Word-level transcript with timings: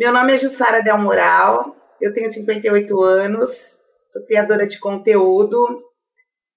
Meu 0.00 0.14
nome 0.14 0.34
é 0.34 0.38
Jussara 0.38 0.82
Del 0.82 0.96
Moral, 0.96 1.76
eu 2.00 2.14
tenho 2.14 2.32
58 2.32 3.02
anos, 3.02 3.78
sou 4.10 4.24
criadora 4.24 4.66
de 4.66 4.78
conteúdo, 4.78 5.62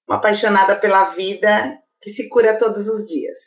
uma 0.08 0.16
apaixonada 0.16 0.78
pela 0.78 1.10
vida 1.10 1.78
que 2.02 2.10
se 2.10 2.30
cura 2.30 2.58
todos 2.58 2.88
os 2.88 3.06
dias. 3.06 3.38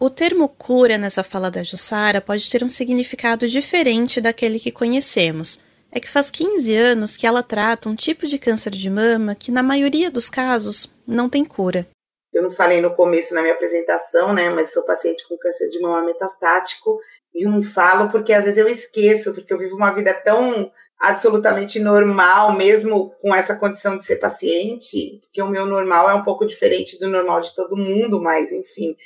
O 0.00 0.08
termo 0.08 0.48
cura 0.48 0.96
nessa 0.96 1.22
fala 1.22 1.50
da 1.50 1.62
Jussara 1.62 2.22
pode 2.22 2.48
ter 2.48 2.64
um 2.64 2.70
significado 2.70 3.46
diferente 3.46 4.22
daquele 4.22 4.58
que 4.58 4.72
conhecemos. 4.72 5.62
É 5.92 6.00
que 6.00 6.08
faz 6.08 6.30
15 6.30 6.74
anos 6.74 7.14
que 7.14 7.26
ela 7.26 7.42
trata 7.42 7.90
um 7.90 7.94
tipo 7.94 8.26
de 8.26 8.38
câncer 8.38 8.70
de 8.70 8.88
mama 8.88 9.34
que, 9.34 9.52
na 9.52 9.62
maioria 9.62 10.10
dos 10.10 10.30
casos, 10.30 10.90
não 11.06 11.28
tem 11.28 11.44
cura. 11.44 11.86
Eu 12.32 12.42
não 12.42 12.50
falei 12.50 12.80
no 12.80 12.94
começo 12.94 13.34
na 13.34 13.42
minha 13.42 13.52
apresentação, 13.52 14.32
né, 14.32 14.48
mas 14.48 14.72
sou 14.72 14.82
paciente 14.82 15.28
com 15.28 15.36
câncer 15.36 15.68
de 15.68 15.78
mama 15.78 16.06
metastático 16.06 16.98
e 17.34 17.44
não 17.44 17.62
falo 17.62 18.10
porque 18.10 18.32
às 18.32 18.44
vezes 18.44 18.58
eu 18.58 18.68
esqueço, 18.68 19.34
porque 19.34 19.52
eu 19.52 19.58
vivo 19.58 19.76
uma 19.76 19.92
vida 19.92 20.14
tão 20.14 20.70
absolutamente 20.98 21.78
normal, 21.78 22.56
mesmo 22.56 23.10
com 23.20 23.34
essa 23.34 23.54
condição 23.54 23.98
de 23.98 24.04
ser 24.04 24.16
paciente, 24.16 25.20
porque 25.22 25.42
o 25.42 25.48
meu 25.48 25.66
normal 25.66 26.08
é 26.08 26.14
um 26.14 26.24
pouco 26.24 26.46
diferente 26.46 26.98
do 26.98 27.08
normal 27.08 27.42
de 27.42 27.54
todo 27.54 27.76
mundo, 27.76 28.20
mas 28.22 28.50
enfim, 28.50 28.96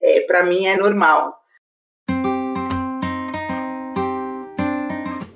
é, 0.00 0.20
para 0.20 0.44
mim 0.44 0.66
é 0.66 0.76
normal. 0.76 1.36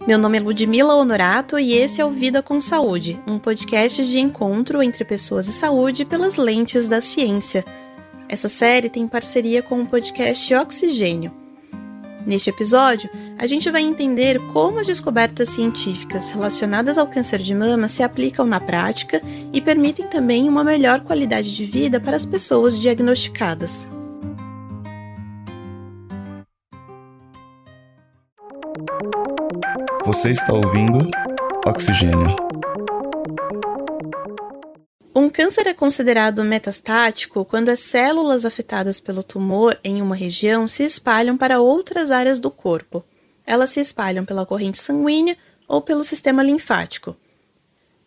Meu 0.06 0.18
nome 0.18 0.36
é 0.36 0.40
Ludmila 0.40 0.94
Honorato 0.94 1.58
e 1.58 1.72
esse 1.72 2.00
é 2.00 2.04
o 2.04 2.10
Vida 2.10 2.42
com 2.42 2.60
Saúde, 2.60 3.18
um 3.26 3.38
podcast 3.38 4.04
de 4.04 4.20
encontro 4.20 4.82
entre 4.82 5.02
pessoas 5.02 5.48
e 5.48 5.52
saúde 5.52 6.04
pelas 6.04 6.36
lentes 6.36 6.86
da 6.86 7.00
ciência. 7.00 7.64
Essa 8.28 8.48
série 8.48 8.90
tem 8.90 9.08
parceria 9.08 9.62
com 9.62 9.80
o 9.80 9.86
podcast 9.86 10.54
Oxigênio 10.54 11.43
Neste 12.26 12.48
episódio, 12.48 13.10
a 13.38 13.46
gente 13.46 13.70
vai 13.70 13.82
entender 13.82 14.40
como 14.52 14.78
as 14.78 14.86
descobertas 14.86 15.50
científicas 15.50 16.30
relacionadas 16.30 16.96
ao 16.96 17.06
câncer 17.06 17.40
de 17.40 17.54
mama 17.54 17.88
se 17.88 18.02
aplicam 18.02 18.46
na 18.46 18.58
prática 18.58 19.20
e 19.52 19.60
permitem 19.60 20.06
também 20.06 20.48
uma 20.48 20.64
melhor 20.64 21.00
qualidade 21.00 21.54
de 21.54 21.64
vida 21.64 22.00
para 22.00 22.16
as 22.16 22.24
pessoas 22.24 22.78
diagnosticadas. 22.78 23.86
Você 30.04 30.30
está 30.30 30.52
ouvindo 30.52 31.08
Oxigênio. 31.66 32.43
Um 35.16 35.30
câncer 35.30 35.68
é 35.68 35.72
considerado 35.72 36.42
metastático 36.42 37.44
quando 37.44 37.68
as 37.68 37.78
células 37.78 38.44
afetadas 38.44 38.98
pelo 38.98 39.22
tumor 39.22 39.78
em 39.84 40.02
uma 40.02 40.16
região 40.16 40.66
se 40.66 40.82
espalham 40.82 41.36
para 41.36 41.60
outras 41.60 42.10
áreas 42.10 42.40
do 42.40 42.50
corpo. 42.50 43.04
Elas 43.46 43.70
se 43.70 43.78
espalham 43.78 44.24
pela 44.24 44.44
corrente 44.44 44.78
sanguínea 44.78 45.36
ou 45.68 45.80
pelo 45.80 46.02
sistema 46.02 46.42
linfático. 46.42 47.16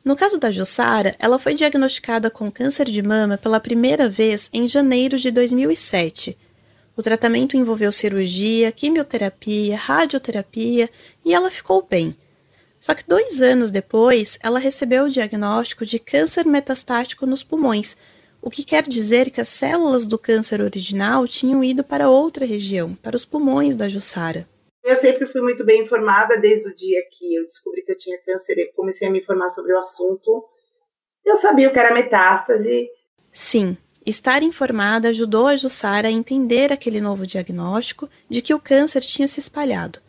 No 0.03 0.17
caso 0.17 0.37
da 0.37 0.51
Jussara, 0.51 1.15
ela 1.17 1.39
foi 1.39 1.53
diagnosticada 1.53 2.29
com 2.29 2.51
câncer 2.51 2.89
de 2.89 3.01
mama 3.01 3.37
pela 3.37 3.61
primeira 3.61 4.09
vez 4.09 4.49
em 4.51 4.67
janeiro 4.67 5.17
de 5.17 5.31
2007. 5.31 6.37
O 6.93 7.01
tratamento 7.01 7.55
envolveu 7.55 7.89
cirurgia, 7.89 8.69
quimioterapia, 8.69 9.77
radioterapia 9.77 10.89
e 11.23 11.33
ela 11.33 11.49
ficou 11.49 11.87
bem 11.89 12.17
só 12.79 12.93
que 12.93 13.07
dois 13.07 13.41
anos 13.41 13.71
depois, 13.71 14.37
ela 14.41 14.59
recebeu 14.59 15.05
o 15.05 15.09
diagnóstico 15.09 15.85
de 15.85 15.99
câncer 15.99 16.45
metastático 16.45 17.25
nos 17.25 17.43
pulmões, 17.43 17.97
o 18.41 18.49
que 18.49 18.63
quer 18.63 18.83
dizer 18.87 19.31
que 19.31 19.41
as 19.41 19.47
células 19.47 20.05
do 20.05 20.17
câncer 20.17 20.61
original 20.61 21.27
tinham 21.27 21.63
ido 21.63 21.83
para 21.83 22.09
outra 22.09 22.45
região, 22.45 22.95
para 22.95 23.15
os 23.15 23.25
pulmões 23.25 23.75
da 23.75 23.87
Jussara. 23.87 24.47
Eu 24.83 24.95
sempre 24.95 25.25
fui 25.25 25.41
muito 25.41 25.65
bem 25.65 25.81
informada 25.81 26.37
desde 26.37 26.69
o 26.69 26.75
dia 26.75 27.01
que 27.11 27.35
eu 27.35 27.43
descobri 27.43 27.81
que 27.81 27.91
eu 27.91 27.97
tinha 27.97 28.17
câncer 28.23 28.57
e 28.57 28.71
comecei 28.73 29.07
a 29.07 29.11
me 29.11 29.19
informar 29.19 29.49
sobre 29.49 29.73
o 29.73 29.77
assunto. 29.77 30.45
Eu 31.25 31.35
sabia 31.35 31.67
o 31.67 31.73
que 31.73 31.79
era 31.79 31.93
metástase. 31.93 32.87
Sim, 33.29 33.75
estar 34.05 34.41
informada 34.43 35.09
ajudou 35.09 35.47
a 35.47 35.57
Jussara 35.57 36.07
a 36.07 36.11
entender 36.11 36.71
aquele 36.71 37.01
novo 37.01 37.27
diagnóstico 37.27 38.09
de 38.29 38.41
que 38.41 38.53
o 38.53 38.59
câncer 38.59 39.01
tinha 39.01 39.27
se 39.27 39.41
espalhado. 39.41 39.99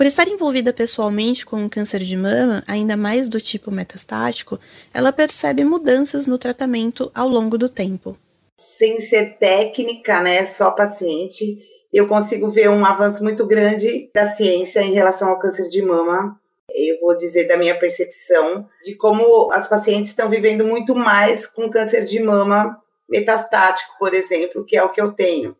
Por 0.00 0.06
estar 0.06 0.26
envolvida 0.26 0.72
pessoalmente 0.72 1.44
com 1.44 1.56
um 1.56 1.68
câncer 1.68 1.98
de 1.98 2.16
mama, 2.16 2.64
ainda 2.66 2.96
mais 2.96 3.28
do 3.28 3.38
tipo 3.38 3.70
metastático, 3.70 4.58
ela 4.94 5.12
percebe 5.12 5.62
mudanças 5.62 6.26
no 6.26 6.38
tratamento 6.38 7.12
ao 7.14 7.28
longo 7.28 7.58
do 7.58 7.68
tempo. 7.68 8.16
Sem 8.56 8.98
ser 8.98 9.36
técnica, 9.36 10.22
né, 10.22 10.46
só 10.46 10.70
paciente, 10.70 11.58
eu 11.92 12.08
consigo 12.08 12.48
ver 12.48 12.70
um 12.70 12.82
avanço 12.82 13.22
muito 13.22 13.46
grande 13.46 14.10
da 14.14 14.34
ciência 14.34 14.80
em 14.80 14.94
relação 14.94 15.28
ao 15.28 15.38
câncer 15.38 15.68
de 15.68 15.82
mama. 15.82 16.40
Eu 16.74 16.98
vou 16.98 17.14
dizer 17.14 17.46
da 17.46 17.58
minha 17.58 17.78
percepção 17.78 18.66
de 18.82 18.94
como 18.94 19.52
as 19.52 19.68
pacientes 19.68 20.12
estão 20.12 20.30
vivendo 20.30 20.64
muito 20.64 20.94
mais 20.94 21.46
com 21.46 21.68
câncer 21.68 22.06
de 22.06 22.22
mama 22.22 22.74
metastático, 23.06 23.96
por 23.98 24.14
exemplo, 24.14 24.64
que 24.64 24.78
é 24.78 24.82
o 24.82 24.88
que 24.88 25.02
eu 25.02 25.12
tenho. 25.12 25.54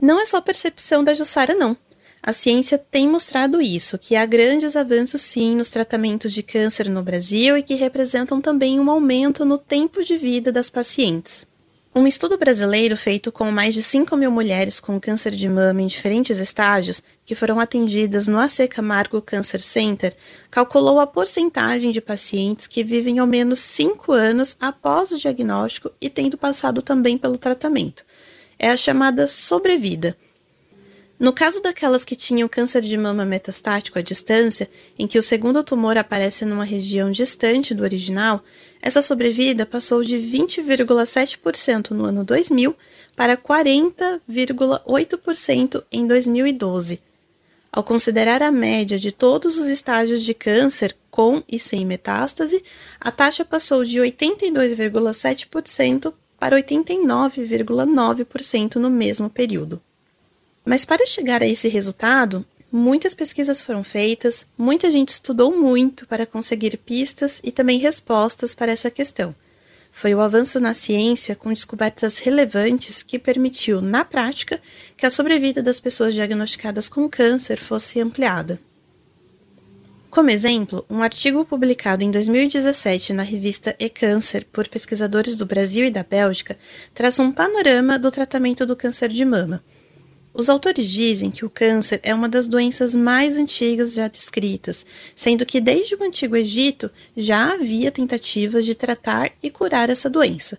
Não 0.00 0.20
é 0.20 0.24
só 0.24 0.40
percepção 0.40 1.02
da 1.02 1.12
Jussara, 1.12 1.56
não. 1.56 1.76
A 2.22 2.34
ciência 2.34 2.76
tem 2.76 3.08
mostrado 3.08 3.62
isso, 3.62 3.98
que 3.98 4.14
há 4.14 4.26
grandes 4.26 4.76
avanços 4.76 5.22
sim 5.22 5.56
nos 5.56 5.70
tratamentos 5.70 6.32
de 6.32 6.42
câncer 6.42 6.88
no 6.88 7.02
Brasil 7.02 7.56
e 7.56 7.62
que 7.62 7.74
representam 7.74 8.42
também 8.42 8.78
um 8.78 8.90
aumento 8.90 9.42
no 9.44 9.56
tempo 9.56 10.04
de 10.04 10.18
vida 10.18 10.52
das 10.52 10.68
pacientes. 10.68 11.48
Um 11.92 12.06
estudo 12.06 12.38
brasileiro 12.38 12.96
feito 12.96 13.32
com 13.32 13.50
mais 13.50 13.74
de 13.74 13.82
5 13.82 14.16
mil 14.16 14.30
mulheres 14.30 14.78
com 14.78 15.00
câncer 15.00 15.34
de 15.34 15.48
mama 15.48 15.82
em 15.82 15.86
diferentes 15.86 16.38
estágios, 16.38 17.02
que 17.24 17.34
foram 17.34 17.58
atendidas 17.58 18.28
no 18.28 18.38
AC 18.38 18.68
Camargo 18.68 19.20
Cancer 19.20 19.60
Center, 19.60 20.14
calculou 20.50 21.00
a 21.00 21.06
porcentagem 21.06 21.90
de 21.90 22.00
pacientes 22.00 22.66
que 22.66 22.84
vivem 22.84 23.18
ao 23.18 23.26
menos 23.26 23.58
5 23.60 24.12
anos 24.12 24.56
após 24.60 25.10
o 25.10 25.18
diagnóstico 25.18 25.90
e 26.00 26.08
tendo 26.08 26.38
passado 26.38 26.80
também 26.80 27.18
pelo 27.18 27.38
tratamento. 27.38 28.04
É 28.56 28.70
a 28.70 28.76
chamada 28.76 29.26
sobrevida 29.26 30.16
no 31.20 31.32
caso 31.34 31.62
daquelas 31.62 32.02
que 32.02 32.16
tinham 32.16 32.48
câncer 32.48 32.80
de 32.80 32.96
mama 32.96 33.26
metastático 33.26 33.98
à 33.98 34.02
distância, 34.02 34.70
em 34.98 35.06
que 35.06 35.18
o 35.18 35.22
segundo 35.22 35.62
tumor 35.62 35.98
aparece 35.98 36.46
numa 36.46 36.64
região 36.64 37.10
distante 37.10 37.74
do 37.74 37.82
original, 37.82 38.42
essa 38.80 39.02
sobrevida 39.02 39.66
passou 39.66 40.02
de 40.02 40.16
20,7% 40.16 41.90
no 41.90 42.06
ano 42.06 42.24
2000 42.24 42.74
para 43.14 43.36
40,8% 43.36 45.84
em 45.92 46.06
2012. 46.06 47.02
Ao 47.70 47.84
considerar 47.84 48.42
a 48.42 48.50
média 48.50 48.98
de 48.98 49.12
todos 49.12 49.58
os 49.58 49.66
estágios 49.66 50.24
de 50.24 50.32
câncer 50.32 50.96
com 51.10 51.42
e 51.46 51.58
sem 51.58 51.84
metástase, 51.84 52.64
a 52.98 53.12
taxa 53.12 53.44
passou 53.44 53.84
de 53.84 54.00
82,7% 54.00 56.14
para 56.38 56.56
89,9% 56.56 58.76
no 58.76 58.88
mesmo 58.88 59.28
período. 59.28 59.82
Mas 60.70 60.84
para 60.84 61.04
chegar 61.04 61.42
a 61.42 61.48
esse 61.48 61.66
resultado, 61.66 62.46
muitas 62.70 63.12
pesquisas 63.12 63.60
foram 63.60 63.82
feitas, 63.82 64.46
muita 64.56 64.88
gente 64.88 65.08
estudou 65.08 65.50
muito 65.50 66.06
para 66.06 66.24
conseguir 66.24 66.76
pistas 66.76 67.40
e 67.42 67.50
também 67.50 67.80
respostas 67.80 68.54
para 68.54 68.70
essa 68.70 68.88
questão. 68.88 69.34
Foi 69.90 70.14
o 70.14 70.20
avanço 70.20 70.60
na 70.60 70.72
ciência 70.72 71.34
com 71.34 71.52
descobertas 71.52 72.18
relevantes 72.18 73.02
que 73.02 73.18
permitiu, 73.18 73.80
na 73.80 74.04
prática, 74.04 74.62
que 74.96 75.04
a 75.04 75.10
sobrevida 75.10 75.60
das 75.60 75.80
pessoas 75.80 76.14
diagnosticadas 76.14 76.88
com 76.88 77.08
câncer 77.08 77.58
fosse 77.58 78.00
ampliada. 78.00 78.60
Como 80.08 80.30
exemplo, 80.30 80.86
um 80.88 81.02
artigo 81.02 81.44
publicado 81.44 82.04
em 82.04 82.12
2017 82.12 83.12
na 83.12 83.24
revista 83.24 83.74
E-Câncer 83.76 84.46
por 84.52 84.68
pesquisadores 84.68 85.34
do 85.34 85.44
Brasil 85.44 85.84
e 85.86 85.90
da 85.90 86.04
Bélgica 86.04 86.56
traz 86.94 87.18
um 87.18 87.32
panorama 87.32 87.98
do 87.98 88.08
tratamento 88.12 88.64
do 88.64 88.76
câncer 88.76 89.08
de 89.08 89.24
mama 89.24 89.60
os 90.40 90.48
autores 90.48 90.88
dizem 90.88 91.30
que 91.30 91.44
o 91.44 91.50
câncer 91.50 92.00
é 92.02 92.14
uma 92.14 92.26
das 92.26 92.46
doenças 92.46 92.94
mais 92.94 93.36
antigas 93.36 93.92
já 93.92 94.08
descritas, 94.08 94.86
sendo 95.14 95.44
que 95.44 95.60
desde 95.60 95.94
o 95.94 96.02
Antigo 96.02 96.34
Egito 96.34 96.90
já 97.14 97.52
havia 97.52 97.92
tentativas 97.92 98.64
de 98.64 98.74
tratar 98.74 99.32
e 99.42 99.50
curar 99.50 99.90
essa 99.90 100.08
doença. 100.08 100.58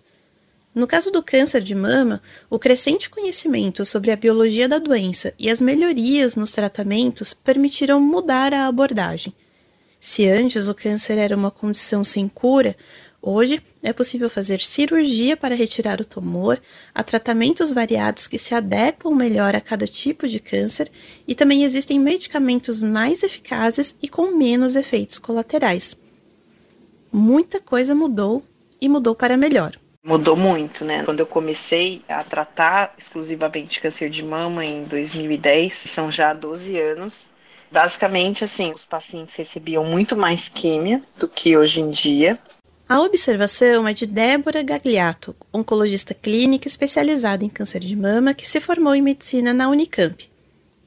No 0.72 0.86
caso 0.86 1.10
do 1.10 1.20
câncer 1.20 1.60
de 1.62 1.74
mama, 1.74 2.22
o 2.48 2.60
crescente 2.60 3.10
conhecimento 3.10 3.84
sobre 3.84 4.12
a 4.12 4.16
biologia 4.16 4.68
da 4.68 4.78
doença 4.78 5.34
e 5.36 5.50
as 5.50 5.60
melhorias 5.60 6.36
nos 6.36 6.52
tratamentos 6.52 7.34
permitiram 7.34 8.00
mudar 8.00 8.54
a 8.54 8.68
abordagem. 8.68 9.34
Se 9.98 10.28
antes 10.28 10.68
o 10.68 10.74
câncer 10.76 11.18
era 11.18 11.36
uma 11.36 11.50
condição 11.50 12.04
sem 12.04 12.28
cura, 12.28 12.76
Hoje 13.24 13.62
é 13.84 13.92
possível 13.92 14.28
fazer 14.28 14.60
cirurgia 14.60 15.36
para 15.36 15.54
retirar 15.54 16.00
o 16.00 16.04
tumor, 16.04 16.60
há 16.92 17.04
tratamentos 17.04 17.72
variados 17.72 18.26
que 18.26 18.36
se 18.36 18.52
adequam 18.52 19.14
melhor 19.14 19.54
a 19.54 19.60
cada 19.60 19.86
tipo 19.86 20.26
de 20.26 20.40
câncer 20.40 20.90
e 21.26 21.32
também 21.32 21.62
existem 21.62 22.00
medicamentos 22.00 22.82
mais 22.82 23.22
eficazes 23.22 23.96
e 24.02 24.08
com 24.08 24.36
menos 24.36 24.74
efeitos 24.74 25.20
colaterais. 25.20 25.96
Muita 27.12 27.60
coisa 27.60 27.94
mudou 27.94 28.42
e 28.80 28.88
mudou 28.88 29.14
para 29.14 29.36
melhor. 29.36 29.78
Mudou 30.04 30.34
muito, 30.34 30.84
né? 30.84 31.04
Quando 31.04 31.20
eu 31.20 31.26
comecei 31.26 32.02
a 32.08 32.24
tratar 32.24 32.92
exclusivamente 32.98 33.80
câncer 33.80 34.10
de 34.10 34.24
mama 34.24 34.64
em 34.64 34.82
2010, 34.82 35.72
são 35.72 36.10
já 36.10 36.32
12 36.32 36.76
anos, 36.76 37.30
Basicamente, 37.72 38.44
assim, 38.44 38.70
os 38.70 38.84
pacientes 38.84 39.34
recebiam 39.34 39.82
muito 39.82 40.14
mais 40.14 40.46
químia 40.46 41.02
do 41.16 41.26
que 41.26 41.56
hoje 41.56 41.80
em 41.80 41.88
dia. 41.88 42.38
A 42.88 43.00
observação 43.00 43.88
é 43.88 43.94
de 43.94 44.04
Débora 44.06 44.62
Gagliato, 44.62 45.34
oncologista 45.52 46.12
clínica 46.12 46.68
especializada 46.68 47.44
em 47.44 47.48
câncer 47.48 47.80
de 47.80 47.96
mama 47.96 48.34
que 48.34 48.46
se 48.46 48.60
formou 48.60 48.94
em 48.94 49.00
medicina 49.00 49.54
na 49.54 49.68
Unicamp. 49.68 50.30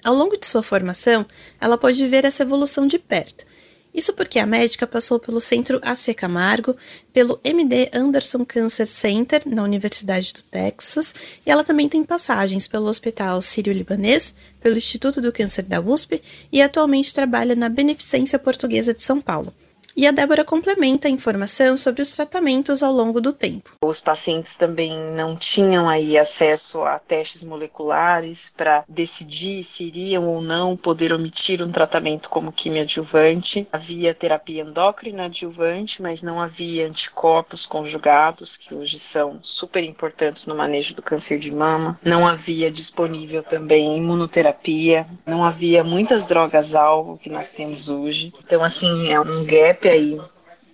Ao 0.04 0.14
longo 0.14 0.38
de 0.38 0.46
sua 0.46 0.62
formação, 0.62 1.26
ela 1.60 1.78
pôde 1.78 2.06
ver 2.08 2.26
essa 2.26 2.44
evolução 2.44 2.86
de 2.86 3.00
perto. 3.00 3.46
Isso 3.92 4.14
porque 4.14 4.38
a 4.38 4.46
médica 4.46 4.86
passou 4.86 5.18
pelo 5.18 5.40
Centro 5.40 5.80
AC 5.82 6.14
Camargo, 6.14 6.76
pelo 7.14 7.40
MD 7.44 7.90
Anderson 7.94 8.46
Cancer 8.46 8.86
Center, 8.86 9.42
na 9.46 9.64
Universidade 9.64 10.34
do 10.34 10.44
Texas, 10.44 11.16
e 11.46 11.50
ela 11.50 11.64
também 11.64 11.88
tem 11.88 12.04
passagens 12.04 12.68
pelo 12.68 12.88
Hospital 12.88 13.42
Sírio-Libanês, 13.42 14.36
pelo 14.60 14.78
Instituto 14.78 15.22
do 15.22 15.32
Câncer 15.32 15.64
da 15.64 15.80
USP 15.80 16.22
e 16.52 16.62
atualmente 16.62 17.14
trabalha 17.14 17.56
na 17.56 17.70
Beneficência 17.70 18.38
Portuguesa 18.38 18.94
de 18.94 19.02
São 19.02 19.22
Paulo. 19.22 19.54
E 19.98 20.06
a 20.06 20.12
Débora 20.12 20.44
complementa 20.44 21.08
a 21.08 21.12
informação 21.12 21.78
sobre 21.78 22.02
os 22.02 22.12
tratamentos 22.12 22.84
ao 22.84 22.92
longo 22.92 23.22
do 23.22 23.32
tempo. 23.32 23.72
Os 23.82 24.02
pacientes 24.02 24.58
também 24.58 24.94
não 25.14 25.38
tinham 25.38 25.88
aí 25.88 26.18
acesso 26.18 26.84
a 26.84 27.00
testes 27.00 27.46
moleculares 27.46 28.52
para 28.56 28.84
decidir 28.90 29.64
se 29.64 29.86
iriam 29.86 30.28
ou 30.28 30.42
não 30.42 30.76
poder 30.76 31.14
omitir 31.14 31.64
um 31.64 31.72
tratamento 31.72 32.30
como 32.30 32.52
quimiadjuvante. 32.52 33.66
Havia 33.72 34.14
terapia 34.14 34.64
endócrina 34.64 35.26
adjuvante, 35.26 36.02
mas 36.02 36.22
não 36.22 36.42
havia 36.42 36.86
anticorpos 36.86 37.66
conjugados, 37.66 38.58
que 38.58 38.76
hoje 38.76 39.00
são 39.00 39.40
super 39.42 39.84
importantes 39.84 40.46
no 40.46 40.56
manejo 40.56 40.94
do 40.94 41.02
câncer 41.02 41.40
de 41.40 41.54
mama. 41.54 41.98
Não 42.04 42.28
havia 42.28 42.70
disponível 42.70 43.42
também 43.42 43.98
imunoterapia, 43.98 45.08
não 45.26 45.42
havia 45.46 45.86
muitas 45.86 46.26
drogas-alvo 46.26 47.18
que 47.18 47.30
nós 47.30 47.52
temos 47.52 47.90
hoje. 47.90 48.34
Então, 48.46 48.62
assim, 48.62 49.10
é 49.10 49.20
um 49.22 49.46
gap 49.46 49.85
aí 49.88 50.20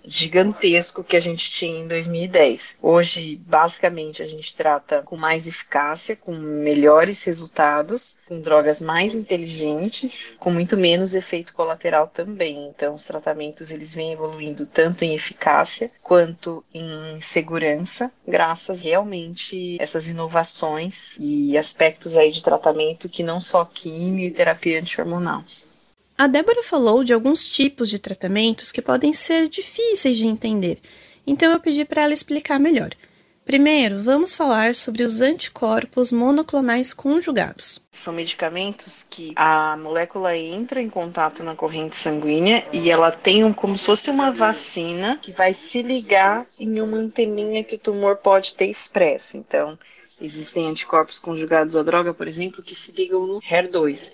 gigantesco 0.04 1.04
que 1.04 1.16
a 1.16 1.20
gente 1.20 1.50
tinha 1.50 1.80
em 1.80 1.88
2010. 1.88 2.78
Hoje, 2.82 3.36
basicamente, 3.46 4.22
a 4.22 4.26
gente 4.26 4.54
trata 4.54 5.02
com 5.02 5.16
mais 5.16 5.46
eficácia, 5.46 6.16
com 6.16 6.32
melhores 6.32 7.22
resultados, 7.24 8.16
com 8.26 8.40
drogas 8.40 8.80
mais 8.80 9.14
inteligentes, 9.14 10.34
com 10.38 10.50
muito 10.50 10.76
menos 10.76 11.14
efeito 11.14 11.54
colateral 11.54 12.08
também. 12.08 12.68
Então, 12.68 12.94
os 12.94 13.04
tratamentos 13.04 13.70
eles 13.70 13.94
vêm 13.94 14.12
evoluindo 14.12 14.66
tanto 14.66 15.04
em 15.04 15.14
eficácia 15.14 15.90
quanto 16.02 16.64
em 16.74 17.20
segurança, 17.20 18.10
graças 18.26 18.82
realmente 18.82 19.76
a 19.78 19.82
essas 19.82 20.08
inovações 20.08 21.16
e 21.18 21.56
aspectos 21.56 22.16
aí 22.16 22.30
de 22.30 22.42
tratamento 22.42 23.08
que 23.08 23.22
não 23.22 23.40
só 23.40 23.64
químio 23.64 24.26
e 24.26 24.30
terapia 24.30 24.80
antihormonal. 24.80 25.44
A 26.16 26.26
Débora 26.26 26.62
falou 26.62 27.02
de 27.02 27.12
alguns 27.12 27.48
tipos 27.48 27.88
de 27.88 27.98
tratamentos 27.98 28.70
que 28.70 28.82
podem 28.82 29.12
ser 29.14 29.48
difíceis 29.48 30.18
de 30.18 30.26
entender, 30.26 30.78
então 31.26 31.50
eu 31.50 31.58
pedi 31.58 31.84
para 31.84 32.02
ela 32.02 32.12
explicar 32.12 32.60
melhor. 32.60 32.90
Primeiro, 33.44 34.00
vamos 34.02 34.36
falar 34.36 34.72
sobre 34.74 35.02
os 35.02 35.20
anticorpos 35.20 36.12
monoclonais 36.12 36.92
conjugados. 36.92 37.80
São 37.90 38.14
medicamentos 38.14 39.02
que 39.02 39.32
a 39.34 39.76
molécula 39.78 40.36
entra 40.36 40.80
em 40.80 40.88
contato 40.88 41.42
na 41.42 41.56
corrente 41.56 41.96
sanguínea 41.96 42.64
e 42.72 42.88
ela 42.88 43.10
tem 43.10 43.42
um, 43.42 43.52
como 43.52 43.76
se 43.76 43.86
fosse 43.86 44.10
uma 44.10 44.30
vacina 44.30 45.18
que 45.20 45.32
vai 45.32 45.52
se 45.52 45.82
ligar 45.82 46.46
em 46.58 46.80
uma 46.80 46.98
anteninha 46.98 47.64
que 47.64 47.74
o 47.74 47.78
tumor 47.78 48.16
pode 48.16 48.54
ter 48.54 48.66
expresso. 48.66 49.36
Então, 49.36 49.76
existem 50.20 50.68
anticorpos 50.68 51.18
conjugados 51.18 51.76
à 51.76 51.82
droga, 51.82 52.14
por 52.14 52.28
exemplo, 52.28 52.62
que 52.62 52.76
se 52.76 52.92
ligam 52.92 53.26
no 53.26 53.40
HER2 53.40 54.12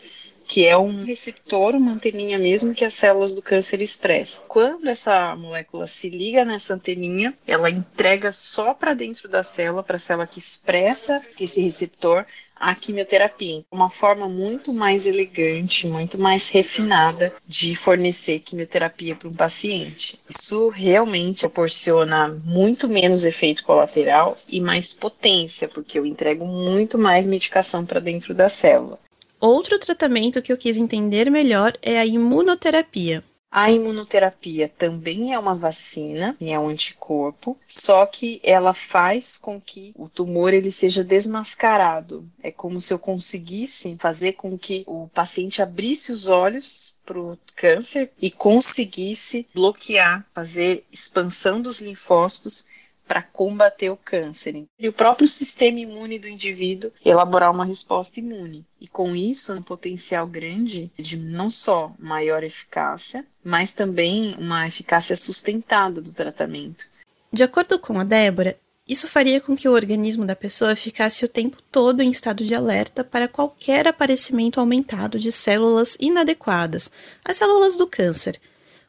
que 0.49 0.67
é 0.67 0.79
um 0.79 1.05
receptor, 1.05 1.75
uma 1.77 1.93
anteninha 1.93 2.39
mesmo 2.39 2.75
que 2.75 2.85
as 2.85 2.95
células 2.95 3.35
do 3.35 3.43
câncer 3.43 3.83
expressam. 3.83 4.43
Quando 4.49 4.89
essa 4.89 5.37
molécula 5.37 5.87
se 5.87 6.09
liga 6.09 6.43
nessa 6.43 6.73
anteninha, 6.73 7.37
ela 7.47 7.69
entrega 7.71 8.33
só 8.33 8.73
para 8.73 8.95
dentro 8.95 9.29
da 9.29 9.43
célula, 9.43 9.83
para 9.83 9.97
a 9.97 9.99
célula 9.99 10.27
que 10.27 10.39
expressa 10.39 11.23
esse 11.39 11.61
receptor, 11.61 12.25
a 12.57 12.75
quimioterapia. 12.75 13.63
Uma 13.71 13.91
forma 13.91 14.27
muito 14.27 14.73
mais 14.73 15.07
elegante, 15.07 15.87
muito 15.87 16.19
mais 16.19 16.49
refinada 16.49 17.33
de 17.47 17.77
fornecer 17.77 18.41
quimioterapia 18.41 19.15
para 19.15 19.29
um 19.29 19.35
paciente. 19.35 20.19
Isso 20.29 20.71
realmente 20.71 21.41
proporciona 21.41 22.29
muito 22.43 22.89
menos 22.89 23.27
efeito 23.27 23.63
colateral 23.63 24.37
e 24.49 24.63
mais 24.63 24.95
potência, 24.95 25.69
porque 25.69 25.99
eu 25.99 26.07
entrego 26.07 26.47
muito 26.47 26.99
mais 26.99 27.27
medicação 27.27 27.85
para 27.85 28.01
dentro 28.01 28.35
da 28.35 28.49
célula. 28.49 28.99
Outro 29.41 29.79
tratamento 29.79 30.43
que 30.43 30.53
eu 30.53 30.57
quis 30.57 30.77
entender 30.77 31.31
melhor 31.31 31.73
é 31.81 31.99
a 31.99 32.05
imunoterapia. 32.05 33.23
A 33.51 33.71
imunoterapia 33.71 34.69
também 34.69 35.33
é 35.33 35.39
uma 35.39 35.55
vacina, 35.55 36.37
é 36.39 36.59
um 36.59 36.69
anticorpo, 36.69 37.57
só 37.67 38.05
que 38.05 38.41
ela 38.43 38.75
faz 38.75 39.39
com 39.39 39.59
que 39.59 39.95
o 39.97 40.07
tumor 40.07 40.53
ele 40.53 40.71
seja 40.71 41.03
desmascarado. 41.03 42.29
É 42.43 42.51
como 42.51 42.79
se 42.79 42.93
eu 42.93 42.99
conseguisse 42.99 43.97
fazer 43.99 44.33
com 44.33 44.59
que 44.59 44.85
o 44.87 45.09
paciente 45.15 45.63
abrisse 45.63 46.13
os 46.13 46.29
olhos 46.29 46.95
para 47.07 47.19
o 47.19 47.39
câncer 47.57 48.11
e 48.21 48.31
conseguisse 48.31 49.47
bloquear, 49.55 50.27
fazer 50.35 50.85
expansão 50.93 51.63
dos 51.63 51.81
linfócitos 51.81 52.67
para 53.09 53.23
combater 53.23 53.91
o 53.91 53.97
câncer. 53.97 54.67
E 54.79 54.89
o 54.89 54.93
próprio 54.93 55.27
sistema 55.27 55.81
imune 55.81 56.19
do 56.19 56.29
indivíduo 56.29 56.93
elaborar 57.03 57.51
uma 57.51 57.65
resposta 57.65 58.21
imune. 58.21 58.67
E 58.79 58.87
com 58.87 59.17
isso, 59.17 59.53
um 59.55 59.63
potencial 59.63 60.27
grande 60.27 60.93
de 60.97 61.17
não 61.17 61.49
só 61.49 61.93
maior 61.99 62.45
eficácia, 62.45 63.27
mas 63.43 63.73
também 63.73 64.37
uma 64.39 64.69
eficácia 64.69 65.17
sustentada 65.17 66.03
do 66.03 66.13
tratamento. 66.13 66.87
De 67.33 67.43
acordo 67.43 67.79
com 67.79 67.99
a 67.99 68.05
Débora, 68.05 68.59
isso 68.87 69.07
faria 69.07 69.39
com 69.39 69.55
que 69.55 69.69
o 69.69 69.73
organismo 69.73 70.25
da 70.25 70.35
pessoa 70.35 70.75
ficasse 70.75 71.23
o 71.23 71.29
tempo 71.29 71.59
todo 71.71 72.01
em 72.01 72.11
estado 72.11 72.43
de 72.43 72.55
alerta 72.55 73.05
para 73.05 73.29
qualquer 73.29 73.87
aparecimento 73.87 74.59
aumentado 74.59 75.19
de 75.19 75.31
células 75.31 75.97
inadequadas, 76.01 76.91
as 77.23 77.37
células 77.37 77.77
do 77.77 77.87
câncer, 77.87 78.41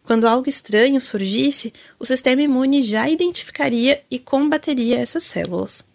quando 0.10 0.28
algo 0.28 0.50
estranho 0.50 1.00
surgisse, 1.00 1.72
o 2.00 2.04
sistema 2.04 2.42
imune 2.42 2.82
já 2.82 3.08
identificaria 3.08 4.04
e 4.10 4.18
combateria 4.18 4.98
essas 4.98 5.24
células. 5.24 5.88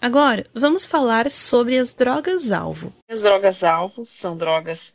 Agora, 0.00 0.44
vamos 0.52 0.84
falar 0.84 1.30
sobre 1.30 1.78
as 1.78 1.94
drogas-alvo. 1.94 2.92
As 3.08 3.22
drogas-alvo 3.22 4.04
são 4.04 4.36
drogas 4.36 4.92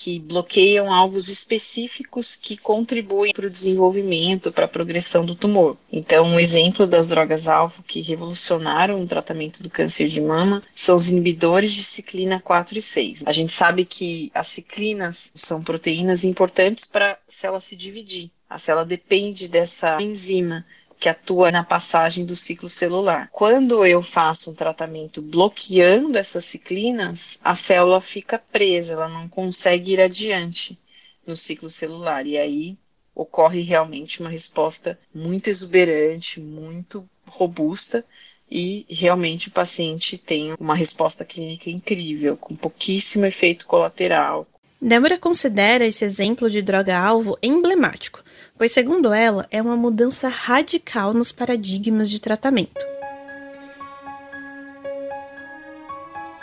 que 0.00 0.20
bloqueiam 0.20 0.92
alvos 0.92 1.28
específicos 1.28 2.36
que 2.36 2.56
contribuem 2.56 3.32
para 3.32 3.48
o 3.48 3.50
desenvolvimento, 3.50 4.52
para 4.52 4.66
a 4.66 4.68
progressão 4.68 5.26
do 5.26 5.34
tumor. 5.34 5.76
Então, 5.90 6.24
um 6.24 6.38
exemplo 6.38 6.86
das 6.86 7.08
drogas-alvo 7.08 7.82
que 7.82 8.00
revolucionaram 8.00 9.02
o 9.02 9.08
tratamento 9.08 9.60
do 9.60 9.68
câncer 9.68 10.06
de 10.06 10.20
mama 10.20 10.62
são 10.72 10.94
os 10.94 11.08
inibidores 11.08 11.72
de 11.72 11.82
ciclina 11.82 12.38
4 12.38 12.78
e 12.78 12.80
6. 12.80 13.24
A 13.26 13.32
gente 13.32 13.52
sabe 13.52 13.84
que 13.84 14.30
as 14.32 14.46
ciclinas 14.46 15.32
são 15.34 15.64
proteínas 15.64 16.22
importantes 16.22 16.86
para 16.86 17.14
a 17.14 17.18
célula 17.26 17.58
se 17.58 17.74
dividir. 17.74 18.30
A 18.48 18.56
célula 18.56 18.86
depende 18.86 19.48
dessa 19.48 20.00
enzima 20.00 20.64
que 20.98 21.08
atua 21.08 21.50
na 21.50 21.62
passagem 21.62 22.24
do 22.24 22.34
ciclo 22.34 22.68
celular. 22.68 23.28
Quando 23.32 23.84
eu 23.86 24.02
faço 24.02 24.50
um 24.50 24.54
tratamento 24.54 25.22
bloqueando 25.22 26.18
essas 26.18 26.44
ciclinas, 26.44 27.38
a 27.42 27.54
célula 27.54 28.00
fica 28.00 28.38
presa, 28.38 28.94
ela 28.94 29.08
não 29.08 29.28
consegue 29.28 29.92
ir 29.92 30.00
adiante 30.00 30.78
no 31.26 31.36
ciclo 31.36 31.70
celular. 31.70 32.26
E 32.26 32.36
aí 32.36 32.76
ocorre 33.14 33.62
realmente 33.62 34.20
uma 34.20 34.30
resposta 34.30 34.98
muito 35.14 35.48
exuberante, 35.48 36.40
muito 36.40 37.08
robusta 37.26 38.04
e 38.50 38.86
realmente 38.88 39.48
o 39.48 39.52
paciente 39.52 40.16
tem 40.16 40.54
uma 40.58 40.74
resposta 40.74 41.24
clínica 41.24 41.68
incrível, 41.68 42.36
com 42.36 42.56
pouquíssimo 42.56 43.26
efeito 43.26 43.66
colateral. 43.66 44.46
Débora 44.80 45.18
considera 45.18 45.84
esse 45.84 46.04
exemplo 46.04 46.48
de 46.48 46.62
droga-alvo 46.62 47.36
emblemático, 47.42 48.22
pois, 48.58 48.72
segundo 48.72 49.12
ela, 49.12 49.46
é 49.50 49.60
uma 49.62 49.76
mudança 49.76 50.28
radical 50.28 51.14
nos 51.14 51.32
paradigmas 51.32 52.10
de 52.10 52.20
tratamento. 52.20 52.84